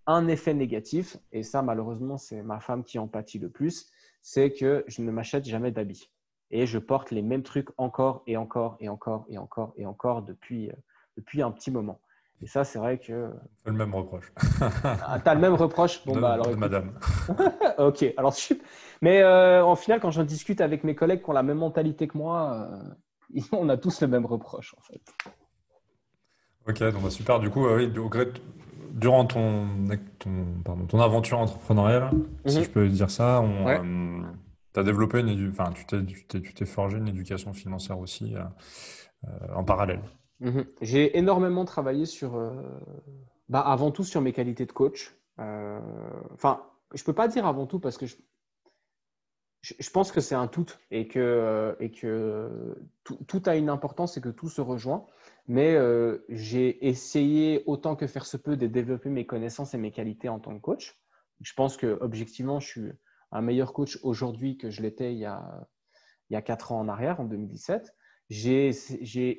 [0.07, 1.19] un effet négatif.
[1.33, 3.91] Et ça, malheureusement, c'est ma femme qui en pâtit le plus
[4.29, 6.11] c'est que je ne m'achète jamais d'habits.
[6.51, 10.23] Et je porte les mêmes trucs encore et encore et encore et encore et encore
[10.23, 10.75] depuis, euh,
[11.17, 12.01] depuis un petit moment.
[12.43, 13.31] Et ça, c'est vrai que.
[13.65, 14.33] le même reproche.
[14.85, 16.05] ah, tu as le même reproche?
[16.05, 16.55] Bon, bah, alors.
[16.57, 16.93] madame.
[17.79, 18.35] ok, alors
[19.01, 22.07] Mais euh, en final, quand j'en discute avec mes collègues qui ont la même mentalité
[22.09, 22.69] que moi,
[23.35, 25.03] euh, on a tous le même reproche, en fait.
[26.69, 27.41] Ok, donc bah, super.
[27.41, 28.27] Du coup, oui, au gré
[28.97, 29.69] durant ton,
[30.19, 32.11] ton, ton aventure entrepreneuriale,
[32.47, 32.65] si mhm.
[32.65, 34.23] je peux dire ça, on, euh,
[34.75, 38.41] as développé une enfin, tu t'es forgé une éducation financière aussi euh,
[39.29, 40.01] euh, en parallèle.
[40.41, 40.67] Mhm.
[40.83, 42.39] J'ai énormément travaillé sur,
[43.49, 45.17] bah, avant tout sur mes qualités de coach.
[45.39, 46.63] Enfin,
[46.95, 48.07] je peux pas dire avant tout parce que
[49.63, 54.21] je, pense que c'est un tout et que, et que tout, a une importance et
[54.21, 55.07] que tout se rejoint.
[55.49, 59.91] Mais euh, j'ai essayé autant que faire se peut de développer mes connaissances et mes
[59.91, 61.01] qualités en tant que coach.
[61.41, 62.93] Je pense que objectivement, je suis
[63.33, 65.69] un meilleur coach aujourd'hui que je l'étais il, y a,
[66.31, 67.95] il y a 4 ans en arrière, en 2017.
[68.29, 68.69] J'ai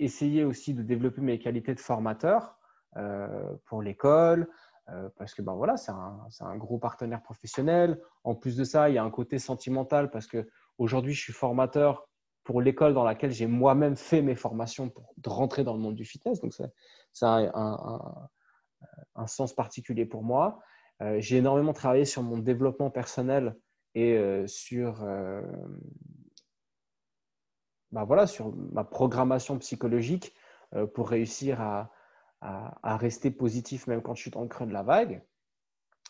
[0.03, 2.57] essayé aussi de développer mes qualités de formateur
[2.95, 4.47] euh, pour l'école,
[4.89, 8.01] euh, parce que ben voilà, c'est un, gros partenaire professionnel.
[8.23, 11.33] En plus de ça, il y a un côté sentimental parce que aujourd'hui, je suis
[11.33, 12.07] formateur
[12.45, 16.05] pour l'école dans laquelle j'ai moi-même fait mes formations pour rentrer dans le monde du
[16.05, 16.39] fitness.
[16.39, 16.53] Donc,
[17.11, 18.29] ça, a
[19.15, 20.59] un, sens particulier pour moi.
[21.01, 23.57] Euh, j'ai énormément travaillé sur mon développement personnel
[23.95, 24.17] et
[24.47, 25.03] sur,
[27.91, 30.33] bah voilà, sur ma programmation psychologique
[30.93, 31.91] pour réussir à,
[32.41, 35.21] à, rester positif même quand je suis dans le creux de la vague.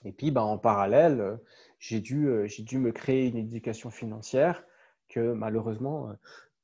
[0.06, 1.40] Et puis, ben, en parallèle,
[1.80, 4.64] j'ai dû, j'ai dû me créer une éducation financière
[5.10, 6.12] que malheureusement,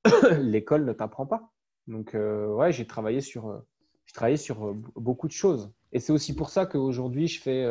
[0.40, 1.52] l'école ne t'apprend pas.
[1.88, 3.64] Donc, ouais, j'ai travaillé sur,
[4.06, 5.72] j'ai travaillé sur beaucoup de choses.
[5.92, 7.66] Et c'est aussi pour ça qu'aujourd'hui, je fais,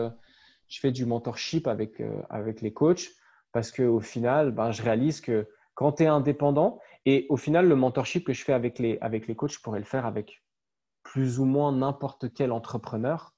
[0.69, 3.11] je fais du mentorship avec, avec les coachs
[3.53, 7.77] parce qu'au final, ben, je réalise que quand tu es indépendant, et au final, le
[7.77, 10.43] mentorship que je fais avec les, avec les coachs, je pourrais le faire avec
[11.03, 13.35] plus ou moins n'importe quel entrepreneur,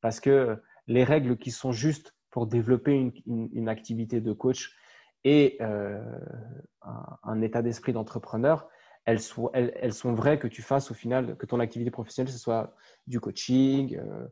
[0.00, 3.12] parce que les règles qui sont justes pour développer une,
[3.52, 4.74] une, activité de coach
[5.24, 6.02] et euh,
[7.22, 8.68] un, état d'esprit d'entrepreneur,
[9.04, 12.32] elles sont, elles, elles, sont vraies que tu fasses au final, que ton activité professionnelle,
[12.32, 12.74] ce soit
[13.06, 14.26] du coaching, euh,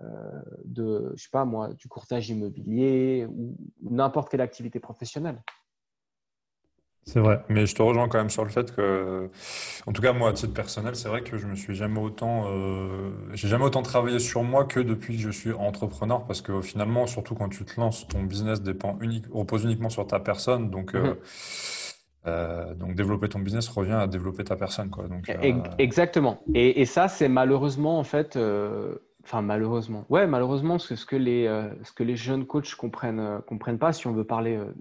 [0.00, 5.42] euh, de, je sais pas moi, du courtage immobilier ou n'importe quelle activité professionnelle.
[7.08, 9.30] C'est vrai, mais je te rejoins quand même sur le fait que,
[9.86, 12.44] en tout cas moi à titre personnel, c'est vrai que je me suis jamais autant,
[12.48, 16.60] euh, j'ai jamais autant travaillé sur moi que depuis que je suis entrepreneur, parce que
[16.60, 20.68] finalement, surtout quand tu te lances, ton business dépend unique, repose uniquement sur ta personne,
[20.68, 21.14] donc euh,
[22.26, 22.74] mhm.
[22.74, 25.08] donc développer ton business revient à développer ta personne, quoi.
[25.08, 25.34] Donc
[25.78, 26.40] exactement.
[26.52, 28.36] Et, et ça, c'est malheureusement en fait
[29.28, 30.06] Enfin, malheureusement.
[30.08, 33.92] Ouais, malheureusement, ce que les, euh, ce que les jeunes coachs comprennent, euh, comprennent pas,
[33.92, 34.72] si on veut parler, euh,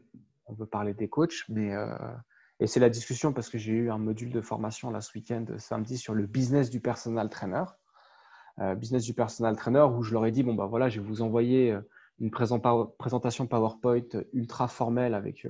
[0.47, 1.71] on veut parler des coachs, mais
[2.59, 5.45] et c'est la discussion parce que j'ai eu un module de formation là ce week-end,
[5.57, 7.65] samedi, sur le business du personal trainer.
[8.77, 11.21] business du personal trainer, où je leur ai dit bon, bah voilà, je vais vous
[11.21, 11.77] envoyer
[12.19, 15.47] une présentation PowerPoint ultra formelle avec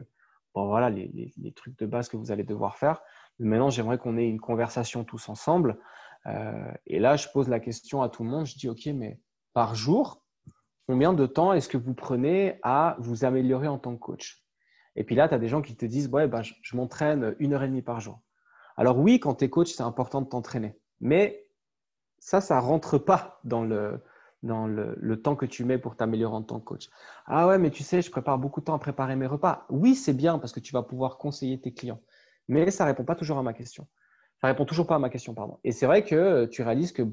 [0.54, 3.02] bon, voilà, les, trucs de base que vous allez devoir faire.
[3.40, 5.78] Mais maintenant, j'aimerais qu'on ait une conversation tous ensemble
[6.28, 8.46] euh, et là, je pose la question à tout le monde.
[8.46, 9.20] Je dis, OK, mais
[9.54, 10.24] par jour,
[10.88, 14.44] combien de temps est-ce que vous prenez à vous améliorer en tant que coach?
[14.98, 17.54] Et puis là, tu as des gens qui te disent, ouais, ben, je, m'entraîne une
[17.54, 18.20] heure et demie par jour.
[18.76, 20.78] Alors oui, quand tu es coach, c'est important de t'entraîner.
[21.00, 21.48] Mais
[22.20, 24.02] ça, ça rentre pas dans le,
[25.22, 26.90] temps que tu mets pour t'améliorer en tant que coach.
[27.28, 29.68] Ah ouais, mais tu sais, je prépare beaucoup de temps à préparer mes repas.
[29.70, 32.02] Oui, c'est bien parce que tu vas pouvoir conseiller tes clients.
[32.48, 33.88] Mais ça ne répond pas toujours à ma question.
[34.42, 35.60] Ça répond toujours pas à ma question, pardon.
[35.64, 37.04] Et c'est vrai que tu réalises que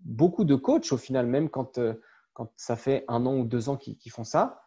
[0.00, 1.94] beaucoup de coachs, au final, même quand, euh,
[2.32, 4.62] quand ça fait un an ou deux ans qu'ils font ça,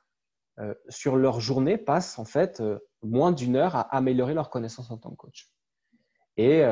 [0.60, 2.62] euh, sur leur journée passent en fait
[3.02, 5.50] moins d'une heure à améliorer leur connaissance en tant que coach.
[6.36, 6.64] Et,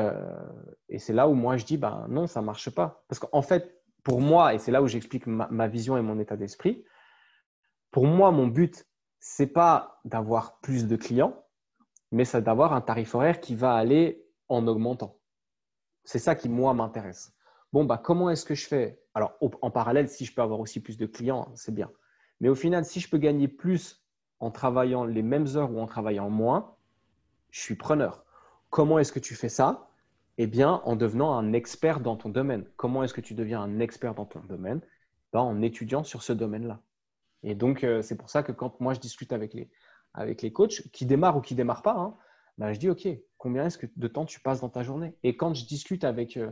[0.88, 3.04] et c'est là où moi je dis, ben non, ça marche pas.
[3.06, 6.18] Parce qu'en fait, pour moi, et c'est là où j'explique ma, ma, vision et mon
[6.18, 6.84] état d'esprit,
[7.90, 8.86] pour moi, mon but,
[9.20, 11.44] c'est pas d'avoir plus de clients,
[12.10, 15.18] mais c'est d'avoir un tarif horaire qui va aller en augmentant.
[16.04, 17.32] C'est ça qui, moi, m'intéresse.
[17.72, 19.00] Bon, bah, comment est-ce que je fais?
[19.14, 21.90] Alors, en parallèle, si je peux avoir aussi plus de clients, c'est bien.
[22.42, 24.04] Mais au final, si je peux gagner plus
[24.40, 26.74] en travaillant les mêmes heures ou en travaillant moins,
[27.52, 28.24] je suis preneur.
[28.68, 29.88] Comment est-ce que tu fais ça?
[30.38, 32.64] Eh bien, en devenant un expert dans ton domaine.
[32.76, 34.80] Comment est-ce que tu deviens un expert dans ton domaine?
[35.32, 36.80] Ben, En étudiant sur ce domaine-là.
[37.44, 39.70] Et donc, euh, c'est pour ça que quand moi, je discute avec les,
[40.12, 42.16] avec les coachs, qui démarrent ou qui ne démarrent pas, hein,
[42.58, 43.06] ben, je dis, OK,
[43.38, 45.14] combien est-ce que de temps tu passes dans ta journée?
[45.22, 46.50] Et quand je discute avec, euh,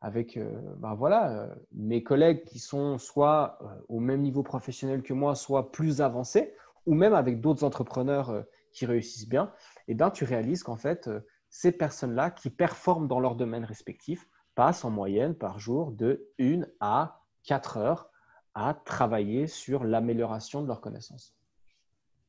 [0.00, 5.12] avec euh, ben voilà, euh, mes collègues qui sont soit au même niveau professionnel que
[5.12, 6.54] moi, soit plus avancés,
[6.86, 9.52] ou même avec d'autres entrepreneurs qui réussissent bien,
[9.88, 11.10] eh ben, tu réalises qu'en fait,
[11.48, 16.62] ces personnes-là qui performent dans leur domaine respectif passent en moyenne par jour de 1
[16.80, 18.10] à 4 heures
[18.54, 21.36] à travailler sur l'amélioration de leurs connaissances,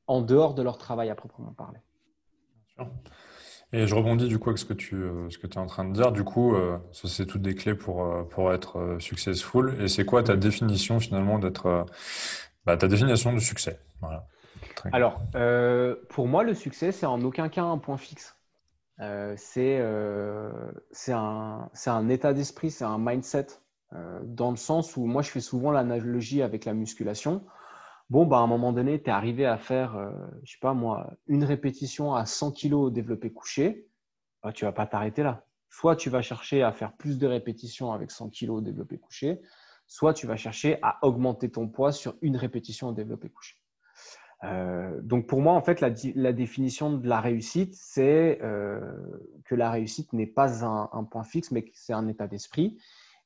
[0.07, 1.79] en dehors de leur travail à proprement parler.
[3.73, 5.83] Et je rebondis du coup avec ce que tu euh, ce que es en train
[5.83, 6.11] de dire.
[6.13, 9.75] Du coup, euh, ça c'est toutes des clés pour, euh, pour être successful.
[9.81, 11.85] Et c'est quoi ta définition finalement d'être
[12.65, 13.79] bah, ta définition de succès?
[14.91, 15.21] Alors,
[16.09, 18.37] pour moi, le succès, c'est en aucun cas un point fixe.
[19.35, 19.83] c'est
[20.91, 23.47] c'est un, un, état d'esprit, c'est un mindset,
[24.23, 27.43] dans le sens où moi, je fais souvent l'analogie avec la musculation.
[28.09, 30.11] Bon, bah, à un moment donné, tu es arrivé à faire, euh,
[30.43, 33.87] je sais pas moi, une répétition à 100 kg développé couché,
[34.43, 35.45] bah, tu vas pas t'arrêter là.
[35.69, 39.41] Soit tu vas chercher à faire plus de répétitions avec 100 kg développé couché,
[39.87, 43.57] soit tu vas chercher à augmenter ton poids sur une répétition au développé couché.
[44.43, 45.89] Euh, donc pour moi, en fait, la,
[46.31, 48.79] définition de la réussite, c'est euh,
[49.45, 52.77] que la réussite n'est pas un, point fixe, mais que c'est un état d'esprit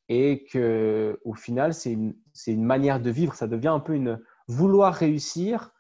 [0.10, 3.36] et que au final, c'est une, manière de vivre.
[3.36, 4.20] Ça devient un peu une,
[4.52, 5.72] vouloir réussir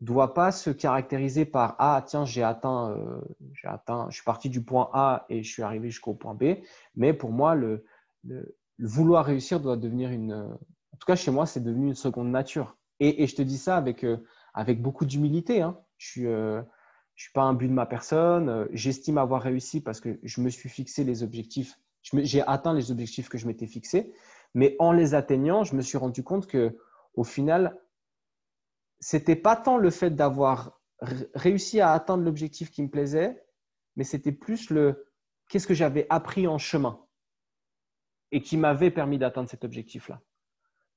[0.00, 3.20] doit pas se caractériser par ah tiens j'ai atteint euh,
[3.52, 6.56] j'ai atteint je suis parti du point A et je suis arrivé jusqu'au point B.
[6.96, 7.84] Mais pour moi le,
[8.78, 12.76] vouloir réussir doit devenir une en tout cas chez moi c'est devenu une seconde nature.
[13.02, 14.18] Et, je te dis ça avec euh,
[14.52, 15.78] avec beaucoup d'humilité hein.
[15.98, 16.62] je suis euh,
[17.14, 18.66] je suis pas un but de ma personne.
[18.72, 21.78] J'estime avoir réussi parce que je me suis fixé les objectifs.
[22.02, 24.14] J'ai atteint les objectifs que je m'étais fixés,
[24.54, 26.78] mais en les atteignant, je me suis rendu compte que
[27.14, 27.76] au final,
[29.00, 30.80] c'était pas tant le fait d'avoir
[31.34, 33.42] réussi à atteindre l'objectif qui me plaisait,
[33.96, 35.06] mais c'était plus le
[35.48, 37.04] qu'est-ce que j'avais appris en chemin
[38.32, 40.20] et qui m'avait permis d'atteindre cet objectif-là.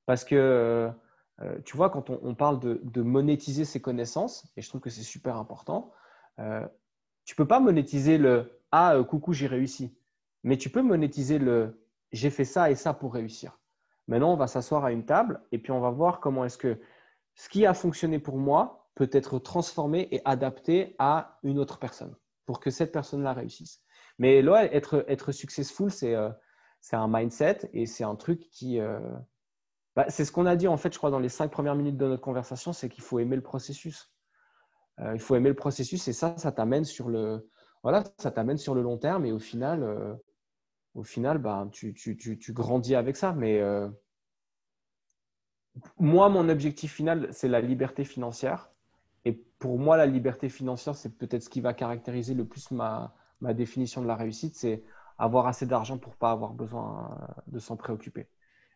[0.06, 0.92] Parce que,
[1.42, 5.02] euh, tu vois, quand on, parle de, monétiser ses connaissances, et je trouve que c'est
[5.02, 5.92] super important,
[6.40, 6.68] euh,
[7.26, 9.98] tu peux pas monétiser le Ah, euh, coucou, j'ai réussi.
[10.44, 11.82] Mais tu peux monétiser le
[12.12, 13.60] J'ai fait ça et ça pour réussir.
[14.08, 16.80] Maintenant, on va s'asseoir à une table et puis on va voir comment est-ce que
[17.36, 22.16] ce qui a fonctionné pour moi peut être transformé et adapté à une autre personne
[22.46, 23.82] pour que cette personne-là réussisse.
[24.20, 26.30] Mais là, être, être successful, c'est euh,
[26.82, 28.80] c'est un mindset et c'est un truc qui.
[28.80, 29.00] Euh,
[29.96, 31.98] bah, c'est ce qu'on a dit, en fait, je crois, dans les cinq premières minutes
[31.98, 34.12] de notre conversation, c'est qu'il faut aimer le processus.
[35.00, 37.50] Euh, il faut aimer le processus et ça, ça t'amène sur le,
[37.84, 40.18] voilà, ça t'amène sur le long terme et au final,
[40.94, 43.34] au final, bah, tu, tu, tu, tu, grandis avec ça.
[43.34, 43.62] Mais
[46.00, 48.72] moi, mon objectif final, c'est la liberté financière.
[49.26, 53.14] Et pour moi, la liberté financière, c'est peut-être ce qui va caractériser le plus ma,
[53.42, 54.84] ma définition de la réussite, c'est
[55.18, 57.18] avoir assez d'argent pour pas avoir besoin
[57.48, 58.28] de s'en préoccuper.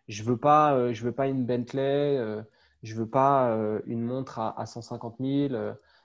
[0.08, 2.42] Je veux pas, euh, veux pas une Bentley, euh,
[2.84, 5.56] je veux pas euh, une montre à, 150 000,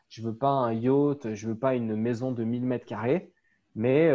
[0.08, 3.32] je veux pas un yacht, je veux pas une maison de 1000 mètres carrés,
[3.74, 4.08] mais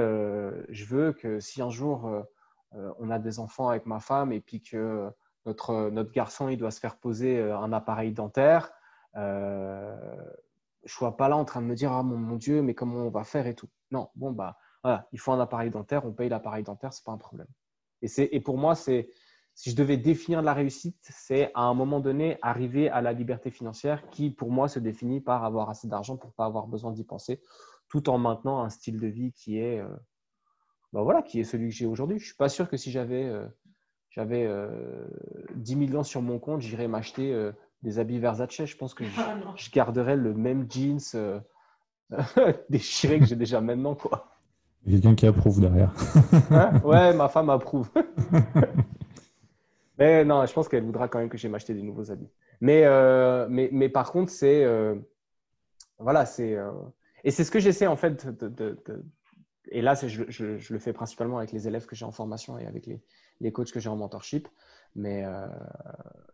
[0.70, 2.10] je veux que si un jour
[2.74, 5.10] on a des enfants avec ma femme et puis que
[5.48, 8.72] notre, notre garçon il doit se faire poser un appareil dentaire,
[9.16, 9.94] je
[10.86, 13.10] sois pas là en train de me dire ah mon, mon, Dieu mais comment on
[13.10, 13.70] va faire et tout.
[13.92, 14.58] Non, bon bah
[15.12, 17.48] il faut un appareil dentaire, on paye l'appareil dentaire, c'est pas un problème.
[18.02, 18.76] Et et pour moi
[19.58, 23.50] si je devais définir la réussite, c'est à un moment donné arriver à la liberté
[23.50, 27.04] financière qui pour moi se définit par avoir assez d'argent pour pas avoir besoin d'y
[27.04, 27.42] penser,
[27.88, 29.88] tout en maintenant un style de vie qui est euh,
[30.94, 32.20] bah voilà qui est celui que j'ai aujourd'hui.
[32.20, 33.32] Je suis pas sûr que si j'avais
[34.18, 35.08] euh,
[35.48, 37.52] j'avais 10 euh, millions sur mon compte, j'irais m'acheter
[37.84, 38.66] des habits Versace.
[38.66, 39.36] Je pense que je, ah,
[39.74, 41.40] garderais le même jeans euh,
[42.70, 43.96] déchiré que j'ai déjà maintenant.
[43.96, 44.28] Quoi.
[44.86, 45.92] Quelqu'un qui approuve derrière.
[46.52, 47.90] Hein ouais, ma femme approuve.
[49.98, 52.32] mais non, je pense qu'elle voudra quand même que j'ai m'acheter des nouveaux habits.
[52.62, 54.64] Mais, euh, mais, mais, par contre, c'est.
[54.64, 54.96] Euh,
[56.00, 56.58] voilà, c'est.
[57.24, 58.78] et c'est ce que j'essaie en fait de.
[59.70, 62.58] et là, je, je, je, le fais principalement avec les élèves que j'ai en formation
[62.58, 63.02] et avec les,
[63.40, 64.48] les coachs que j'ai en mentorship.
[64.96, 65.48] Mais, euh,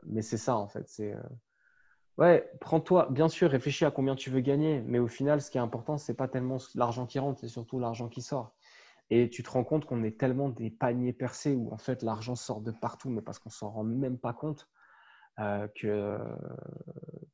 [0.05, 0.87] mais c'est ça, en fait.
[0.87, 1.21] C'est, euh,
[2.17, 4.81] ouais, prends-toi, bien sûr, réfléchis à combien tu veux gagner.
[4.87, 7.79] Mais au final, ce qui est important, c'est pas tellement l'argent qui rentre, c'est surtout
[7.79, 8.55] l'argent qui sort.
[9.09, 12.35] Et tu te rends compte qu'on est tellement des paniers percés où en fait l'argent
[12.35, 14.69] sort de partout, mais parce qu'on s'en rend même pas compte.
[15.39, 16.19] Euh, que,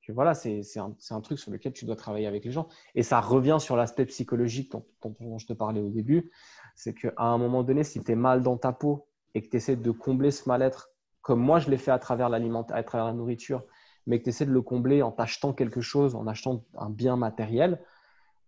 [0.01, 2.67] que, voilà, c'est un, un, truc sur lequel tu dois travailler avec les gens.
[2.95, 6.31] Et ça revient sur l'aspect psychologique dont, dont, je te parlais au début.
[6.75, 9.57] C'est qu'à un moment donné, si tu es mal dans ta peau et que tu
[9.57, 10.89] essaies de combler ce mal-être
[11.21, 13.63] comme moi je l'ai fait à travers à travers la nourriture,
[14.07, 17.15] mais que tu essaies de le combler en t'achetant quelque chose, en achetant un bien
[17.15, 17.79] matériel,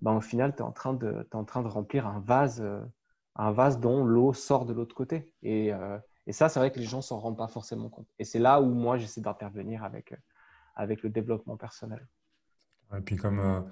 [0.02, 2.82] ben, au final, tu es, en train de, en train de remplir un vase, euh,
[3.36, 5.32] un vase dont l'eau sort de l'autre côté.
[5.44, 8.08] Et, euh, et, ça, c'est vrai que les gens s'en rendent pas forcément compte.
[8.18, 10.16] Et c'est là où moi, j'essaie d'intervenir avec,
[10.76, 12.08] avec le développement personnel.
[12.98, 13.70] Et puis comme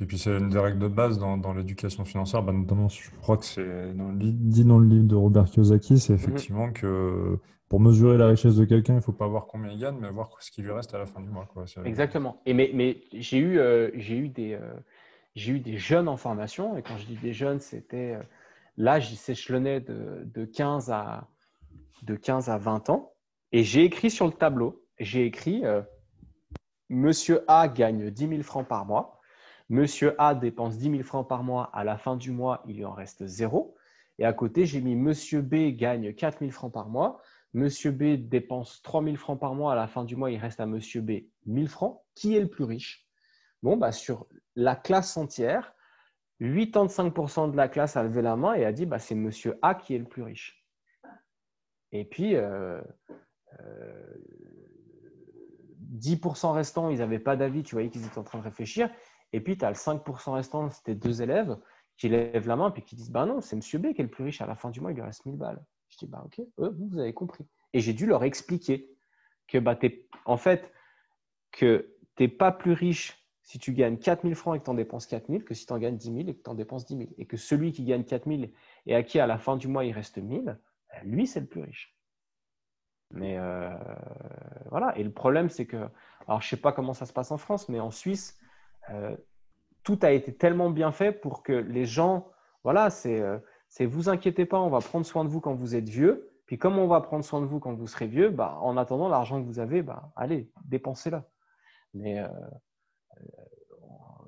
[0.00, 3.36] et puis c'est une des règles de base dans, l'éducation financière, bah, notamment je crois
[3.36, 7.38] que c'est dit dans le livre de Robert Kiyosaki, c'est effectivement que
[7.68, 10.10] pour mesurer la richesse de quelqu'un, il ne faut pas voir combien il gagne, mais
[10.10, 11.48] voir ce qui lui reste à la fin du mois.
[11.84, 12.40] Exactement.
[12.46, 14.74] Et mais, mais j'ai eu, euh, j'ai eu, des, euh,
[15.34, 18.22] j'ai eu des jeunes en formation, et quand je dis des jeunes, c'était euh,
[18.76, 21.26] là, j'y s'échelonnais de, de, 15 à,
[22.02, 23.12] de 15 à 20 ans,
[23.50, 25.64] et j'ai écrit sur le tableau, j'ai écrit
[26.88, 29.13] Monsieur A gagne 10 000 francs par mois.
[29.68, 32.92] Monsieur A dépense 10 000 francs par mois, à la fin du mois, il en
[32.92, 33.76] reste zéro.
[34.18, 37.20] Et à côté, j'ai mis Monsieur B gagne 4 000 francs par mois.
[37.54, 40.60] Monsieur B dépense 3 000 francs par mois, à la fin du mois, il reste
[40.60, 41.12] à Monsieur B
[41.46, 42.00] 1000 francs.
[42.14, 43.06] Qui est le plus riche?
[43.62, 45.74] Bon, bah, sur la classe entière,
[46.40, 49.74] 85% de la classe a levé la main et a dit bah, c'est Monsieur A
[49.74, 50.64] qui est le plus riche.
[51.92, 52.82] Et puis, euh,
[55.92, 58.90] 10% euh, restants, ils n'avaient pas d'avis, tu voyais qu'ils étaient en train de réfléchir.
[59.34, 61.58] Et puis, tu as le 5% restant, c'était deux élèves
[61.96, 64.08] qui lèvent la main et qui disent Bah non, c'est Monsieur B qui est le
[64.08, 64.40] plus riche.
[64.40, 65.60] À la fin du mois, il lui reste 1000 balles.
[65.88, 67.44] Je dis Bah ok, vous, avez compris.
[67.72, 68.88] Et j'ai dû leur expliquer
[69.48, 69.76] que, bah,
[70.24, 70.72] en fait,
[71.50, 74.74] que tu n'es pas plus riche si tu gagnes 4000 francs et que tu en
[74.74, 76.96] dépenses 4000 que si tu en gagnes 10 000 et que tu en dépenses 10
[76.96, 77.10] 000.
[77.18, 78.52] Et que celui qui gagne 4000
[78.86, 81.46] et à qui, à la fin du mois, il reste 1000, bah, lui, c'est le
[81.46, 81.92] plus riche.
[83.10, 83.68] Mais euh,
[84.70, 84.96] voilà.
[84.96, 85.88] Et le problème, c'est que,
[86.28, 88.38] alors je ne sais pas comment ça se passe en France, mais en Suisse,
[88.90, 89.16] euh,
[89.82, 92.28] tout a été tellement bien fait pour que les gens,
[92.62, 93.38] voilà, c'est euh,
[93.80, 96.30] vous inquiétez pas, on va prendre soin de vous quand vous êtes vieux.
[96.46, 99.08] Puis comme on va prendre soin de vous quand vous serez vieux, bah, en attendant,
[99.08, 101.20] l'argent que vous avez, bah, allez, dépensez-le.
[101.94, 102.28] Mais euh,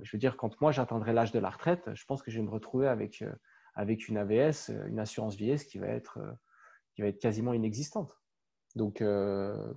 [0.02, 2.46] je veux dire, quand moi j'atteindrai l'âge de la retraite, je pense que je vais
[2.46, 3.22] me retrouver avec,
[3.74, 6.18] avec une AVS, une assurance vieillesse qui va être,
[6.94, 8.18] qui va être quasiment inexistante.
[8.76, 9.02] Donc,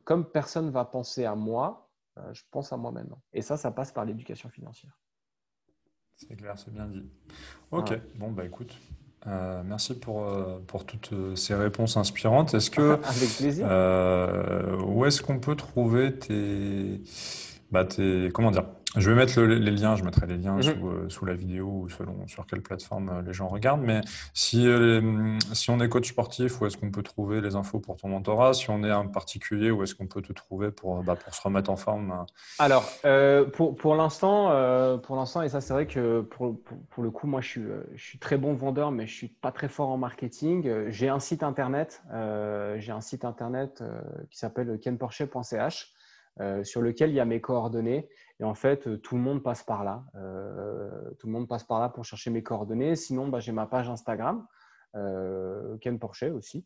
[0.04, 1.89] comme personne ne va penser à moi,
[2.34, 3.22] je pense à moi maintenant.
[3.34, 4.98] Et ça, ça passe par l'éducation financière.
[6.16, 7.10] C'est clair, c'est bien dit.
[7.72, 8.78] Ok, bon, bah écoute,
[9.28, 12.54] euh, merci pour, euh, pour toutes euh, ces réponses inspirantes.
[12.54, 13.66] Est-ce que, Avec plaisir.
[14.86, 17.02] où est-ce qu'on peut trouver tes,
[17.72, 18.66] bah, tes, comment dire,
[18.96, 20.64] je vais mettre les liens, je mettrai les liens mhm.
[20.84, 23.84] euh, sous, la vidéo ou selon sur quelle plateforme euh, les gens regardent.
[23.84, 24.02] Mais
[24.34, 27.98] si, euh, si on est coach sportif, où est-ce qu'on peut trouver les infos pour
[27.98, 28.56] ton mentorat?
[28.56, 31.42] Si on est un particulier, où est-ce qu'on peut te trouver pour, bah, pour se
[31.44, 32.26] remettre en forme
[32.58, 32.90] Alors,
[33.54, 36.60] pour, pour l'instant, pour l'instant, et ça c'est vrai que pour,
[36.90, 37.62] pour, le coup, moi je suis,
[37.96, 40.90] je suis très bon vendeur, mais je suis pas très fort en marketing.
[40.90, 42.02] J'ai un site internet,
[42.78, 43.84] j'ai un site internet
[44.32, 45.94] qui s'appelle kenporcher.ch.
[46.64, 48.08] Sur lequel il y a mes coordonnées.
[48.40, 50.04] Et en fait, euh, tout le monde passe par là.
[50.16, 52.96] Euh, tout le monde passe par là pour chercher mes coordonnées.
[52.96, 54.46] Sinon, bah, j'ai ma page Instagram,
[54.94, 56.66] Ken Porchet aussi,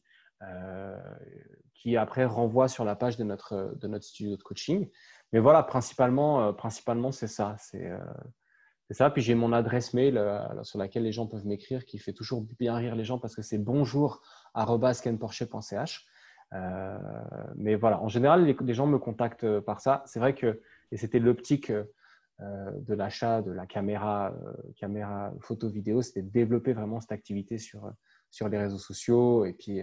[1.74, 4.90] qui après renvoie sur la page de notre, de notre studio de coaching.
[5.34, 7.56] Mais voilà, principalement, principalement c'est ça.
[7.58, 7.92] C'est
[8.92, 9.10] ça.
[9.10, 10.18] Puis j'ai mon adresse mail
[10.62, 13.42] sur laquelle les gens peuvent m'écrire, qui fait toujours bien rire les gens parce que
[13.42, 16.08] c'est bonjour.kenporchet.ch.
[16.54, 16.98] Euh,
[17.56, 20.04] mais voilà, en général, les, gens me contactent euh, par ça.
[20.06, 20.62] C'est vrai que,
[20.92, 24.34] et c'était l'optique euh, de l'achat de la caméra,
[24.76, 27.92] caméra photo-vidéo, c'était de développer vraiment cette activité sur,
[28.30, 29.82] sur les réseaux sociaux et puis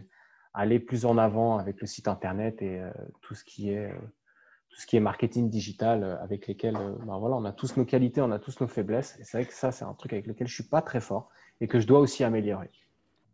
[0.53, 2.83] aller plus en avant avec le site internet et
[3.21, 3.93] tout ce qui est
[4.71, 8.21] tout ce qui est marketing digital avec lesquels ben voilà, on a tous nos qualités,
[8.21, 9.17] on a tous nos faiblesses.
[9.19, 11.29] Et c'est vrai que ça, c'est un truc avec lequel je suis pas très fort
[11.61, 12.71] et que je dois aussi améliorer.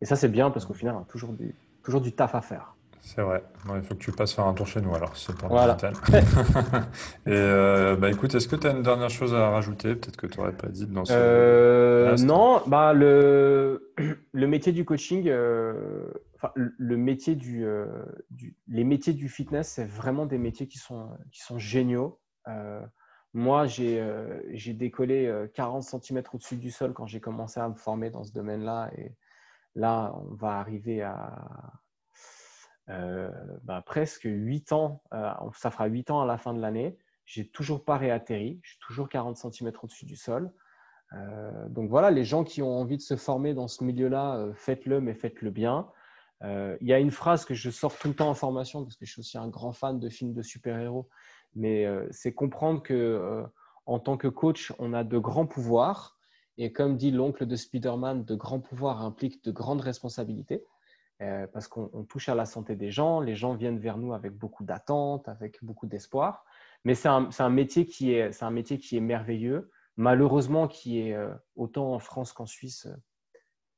[0.00, 2.40] Et ça, c'est bien parce qu'au final, on a toujours du, toujours du taf à
[2.40, 2.75] faire.
[3.06, 3.44] C'est vrai.
[3.72, 5.76] il faut que tu passes faire un tour chez nous alors, c'est pour voilà.
[7.24, 10.26] Et euh, bah écoute, est-ce que tu as une dernière chose à rajouter Peut-être que
[10.26, 11.12] tu n'aurais pas dit dans ce.
[11.14, 13.92] Euh, non, bah le,
[14.32, 17.64] le métier du coaching, euh, enfin, le métier du,
[18.30, 22.18] du, les métiers du fitness, c'est vraiment des métiers qui sont, qui sont géniaux.
[23.34, 24.04] moi, j'ai
[24.50, 28.32] j'ai décollé 40 cm au-dessus du sol quand j'ai commencé à me former dans ce
[28.32, 28.90] domaine-là.
[28.98, 29.14] Et
[29.76, 31.36] là, on va arriver à
[32.88, 33.30] euh,
[33.64, 36.96] bah, presque 8 ans, euh, ça fera 8 ans à la fin de l'année.
[37.24, 40.52] J'ai toujours pas réatterri, je suis toujours 40 cm au-dessus du sol.
[41.12, 45.00] Euh, donc voilà, les gens qui ont envie de se former dans ce milieu-là, faites-le,
[45.00, 45.88] mais faites-le bien.
[46.42, 49.06] Il y a une phrase que je sors tout le temps en formation parce que
[49.06, 51.08] je suis aussi un grand fan de films de super-héros,
[51.54, 53.44] mais c'est comprendre que
[53.86, 56.18] en tant que coach, on a de grands pouvoirs.
[56.58, 60.64] Et comme dit l'oncle de Spider-Man, de grands pouvoirs impliquent de grandes responsabilités.
[61.22, 63.20] Euh, parce qu'on touche à la santé des gens.
[63.20, 66.44] Les gens viennent vers nous avec beaucoup d'attentes, avec beaucoup d'espoir.
[66.84, 72.44] Mais c'est un, métier qui est, merveilleux, malheureusement qui est euh, autant en France qu'en
[72.44, 72.86] Suisse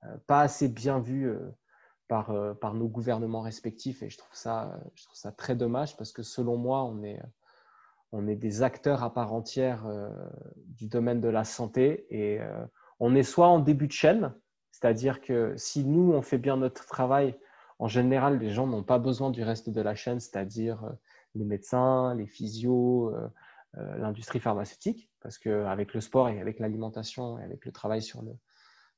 [0.04, 1.32] euh, pas assez bien vu
[2.08, 2.32] par,
[2.74, 4.02] nos gouvernements respectifs.
[4.02, 4.76] Et je trouve ça,
[5.36, 9.86] très dommage parce que selon moi, on est des acteurs à part entière
[10.56, 12.40] du domaine de la santé et
[12.98, 14.32] on est soit en début de chaîne,
[14.70, 17.36] c'est-à-dire que si nous, on fait bien notre travail,
[17.78, 20.90] en général, les gens n'ont pas besoin du reste de la chaîne, c'est-à-dire euh,
[21.34, 23.28] les médecins, les physios, euh,
[23.76, 28.22] euh, l'industrie pharmaceutique, parce qu'avec le sport et avec l'alimentation et avec le travail sur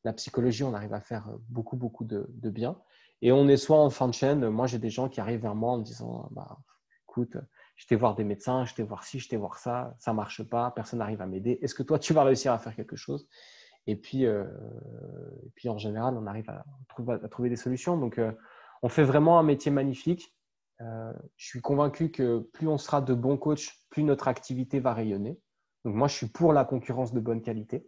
[0.04, 2.80] la psychologie, on arrive à faire beaucoup, beaucoup de, bien.
[3.20, 5.54] Et on est soit en fin de chaîne, moi j'ai des gens qui arrivent vers
[5.54, 6.58] moi en me disant, bah,
[7.04, 7.36] écoute,
[7.76, 10.42] je t'ai voir des médecins, je t'ai voir ci, je t'ai voir ça, ça marche
[10.42, 11.58] pas, personne n'arrive à m'aider.
[11.60, 13.28] Est-ce que toi, tu vas réussir à faire quelque chose?
[13.90, 14.44] Et puis, euh,
[15.44, 16.64] et puis en général, on arrive à,
[17.28, 17.96] trouver, des solutions.
[17.96, 18.30] Donc, euh,
[18.82, 20.32] on fait vraiment un métier magnifique.
[20.80, 24.94] Euh, je suis convaincu que plus on sera de bons coachs, plus notre activité va
[24.94, 25.40] rayonner.
[25.84, 27.84] Donc, moi, je suis pour la concurrence de bonne qualité.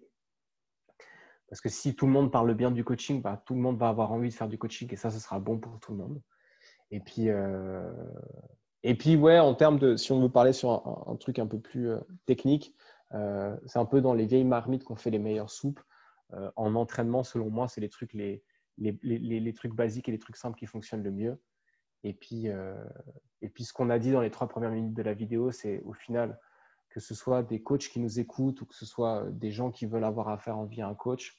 [1.48, 3.88] Parce que si tout le monde parle bien du coaching, bah, tout le monde va
[3.88, 6.20] avoir envie de faire du coaching et ça, ce sera bon pour tout le monde.
[6.90, 7.28] Et puis,
[8.82, 11.58] et puis ouais, en termes de, si on veut parler sur un truc un peu
[11.58, 11.90] plus
[12.26, 12.74] technique,
[13.10, 15.80] c'est un peu dans les vieilles marmites qu'on fait les meilleures soupes.
[16.34, 18.42] Euh, en entraînement, selon moi, c'est les trucs, les,
[18.78, 21.40] les, trucs basiques et les trucs simples qui fonctionnent le mieux.
[22.04, 22.84] Et puis, euh,
[23.42, 25.80] et puis ce qu'on a dit dans les trois premières minutes de la vidéo, c'est
[25.82, 26.38] au final
[26.90, 29.86] que ce soit des coachs qui nous écoutent ou que ce soit des gens qui
[29.86, 31.38] veulent avoir affaire en vie à un coach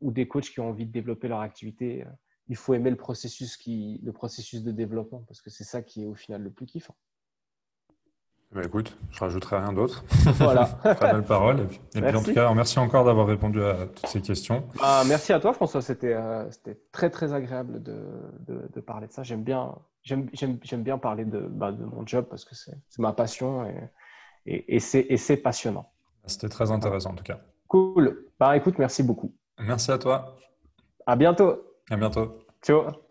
[0.00, 2.04] ou des coachs qui ont envie de développer leur activité,
[2.48, 6.02] il faut aimer le processus, qui, le processus de développement parce que c'est ça qui
[6.02, 6.96] est au final le plus kiffant.
[8.52, 10.04] Bah, écoute, je rajouterai rien d'autre.
[10.38, 10.66] Voilà.
[10.66, 11.60] Très belle parole.
[11.60, 14.64] Et puis, et puis en tout cas, merci encore d'avoir répondu à toutes ces questions.
[14.80, 15.82] Ah, merci à toi, François.
[15.82, 17.96] C'était euh, c'était très, très agréable de,
[18.46, 19.22] de, de parler de ça.
[19.24, 23.64] J'aime bien, j'aime bien parler de, bah, de mon job parce que c'est ma passion
[23.66, 23.90] et,
[24.46, 25.90] et, et c'est passionnant.
[26.26, 27.40] C'était très intéressant en tout cas.
[27.68, 28.26] Cool.
[28.38, 29.32] Bah écoute, merci beaucoup.
[29.58, 30.36] Merci à toi.
[31.06, 31.58] À bientôt.
[31.90, 32.38] À bientôt.
[32.62, 33.03] Ciao.